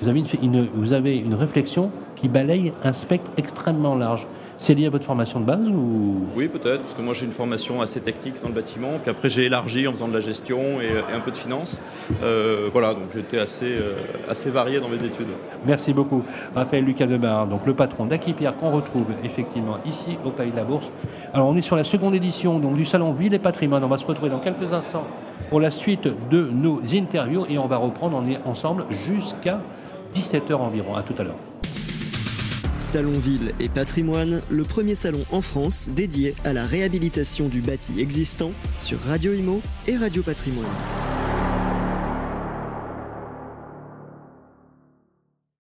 Vous 0.00 0.08
avez 0.08 0.20
une, 0.20 0.26
une- 0.54 0.68
vous 0.74 0.92
avez 0.92 1.16
une 1.18 1.34
réflexion 1.34 1.90
qui 2.14 2.28
balaye 2.28 2.72
un 2.84 2.92
spectre 2.92 3.30
extrêmement 3.36 3.94
large. 3.96 4.26
C'est 4.58 4.74
lié 4.74 4.86
à 4.86 4.90
votre 4.90 5.04
formation 5.04 5.40
de 5.40 5.44
base 5.44 5.68
ou? 5.68 6.26
Oui, 6.34 6.48
peut-être, 6.48 6.80
parce 6.80 6.94
que 6.94 7.02
moi 7.02 7.12
j'ai 7.12 7.26
une 7.26 7.32
formation 7.32 7.82
assez 7.82 8.00
technique 8.00 8.40
dans 8.40 8.48
le 8.48 8.54
bâtiment, 8.54 8.98
puis 9.02 9.10
après 9.10 9.28
j'ai 9.28 9.44
élargi 9.44 9.86
en 9.86 9.92
faisant 9.92 10.08
de 10.08 10.14
la 10.14 10.20
gestion 10.20 10.80
et, 10.80 10.86
et 10.86 11.14
un 11.14 11.20
peu 11.20 11.30
de 11.30 11.36
finance. 11.36 11.82
Euh, 12.22 12.70
voilà, 12.72 12.94
donc 12.94 13.04
j'étais 13.14 13.38
assez, 13.38 13.66
euh, 13.66 13.96
assez 14.28 14.48
varié 14.50 14.80
dans 14.80 14.88
mes 14.88 15.04
études. 15.04 15.28
Merci 15.66 15.92
beaucoup. 15.92 16.22
Raphaël 16.54 16.84
Lucas 16.84 17.06
Debar, 17.06 17.46
donc 17.46 17.66
le 17.66 17.74
patron 17.74 18.06
d'Aquipierre 18.06 18.56
qu'on 18.56 18.70
retrouve 18.70 19.06
effectivement 19.24 19.76
ici 19.84 20.18
au 20.24 20.30
Pays 20.30 20.52
de 20.52 20.56
la 20.56 20.64
Bourse. 20.64 20.90
Alors 21.34 21.48
on 21.48 21.56
est 21.56 21.62
sur 21.62 21.76
la 21.76 21.84
seconde 21.84 22.14
édition 22.14 22.58
donc, 22.58 22.76
du 22.76 22.86
salon 22.86 23.12
Ville 23.12 23.34
et 23.34 23.38
Patrimoine. 23.38 23.84
On 23.84 23.88
va 23.88 23.98
se 23.98 24.06
retrouver 24.06 24.30
dans 24.30 24.40
quelques 24.40 24.72
instants 24.72 25.06
pour 25.50 25.60
la 25.60 25.70
suite 25.70 26.08
de 26.30 26.48
nos 26.50 26.80
interviews 26.94 27.44
et 27.48 27.58
on 27.58 27.66
va 27.66 27.76
reprendre, 27.76 28.20
on 28.20 28.26
est 28.26 28.38
ensemble 28.46 28.86
jusqu'à 28.90 29.60
17h 30.14 30.54
environ. 30.54 30.94
À 30.94 31.02
tout 31.02 31.14
à 31.18 31.24
l'heure. 31.24 31.36
Salon 32.76 33.18
Ville 33.18 33.54
et 33.58 33.70
Patrimoine, 33.70 34.42
le 34.50 34.64
premier 34.64 34.94
salon 34.94 35.24
en 35.32 35.40
France 35.40 35.88
dédié 35.94 36.34
à 36.44 36.52
la 36.52 36.66
réhabilitation 36.66 37.48
du 37.48 37.62
bâti 37.62 38.00
existant 38.00 38.52
sur 38.76 39.00
Radio 39.00 39.32
Imo 39.32 39.62
et 39.86 39.96
Radio 39.96 40.22
Patrimoine. 40.22 40.66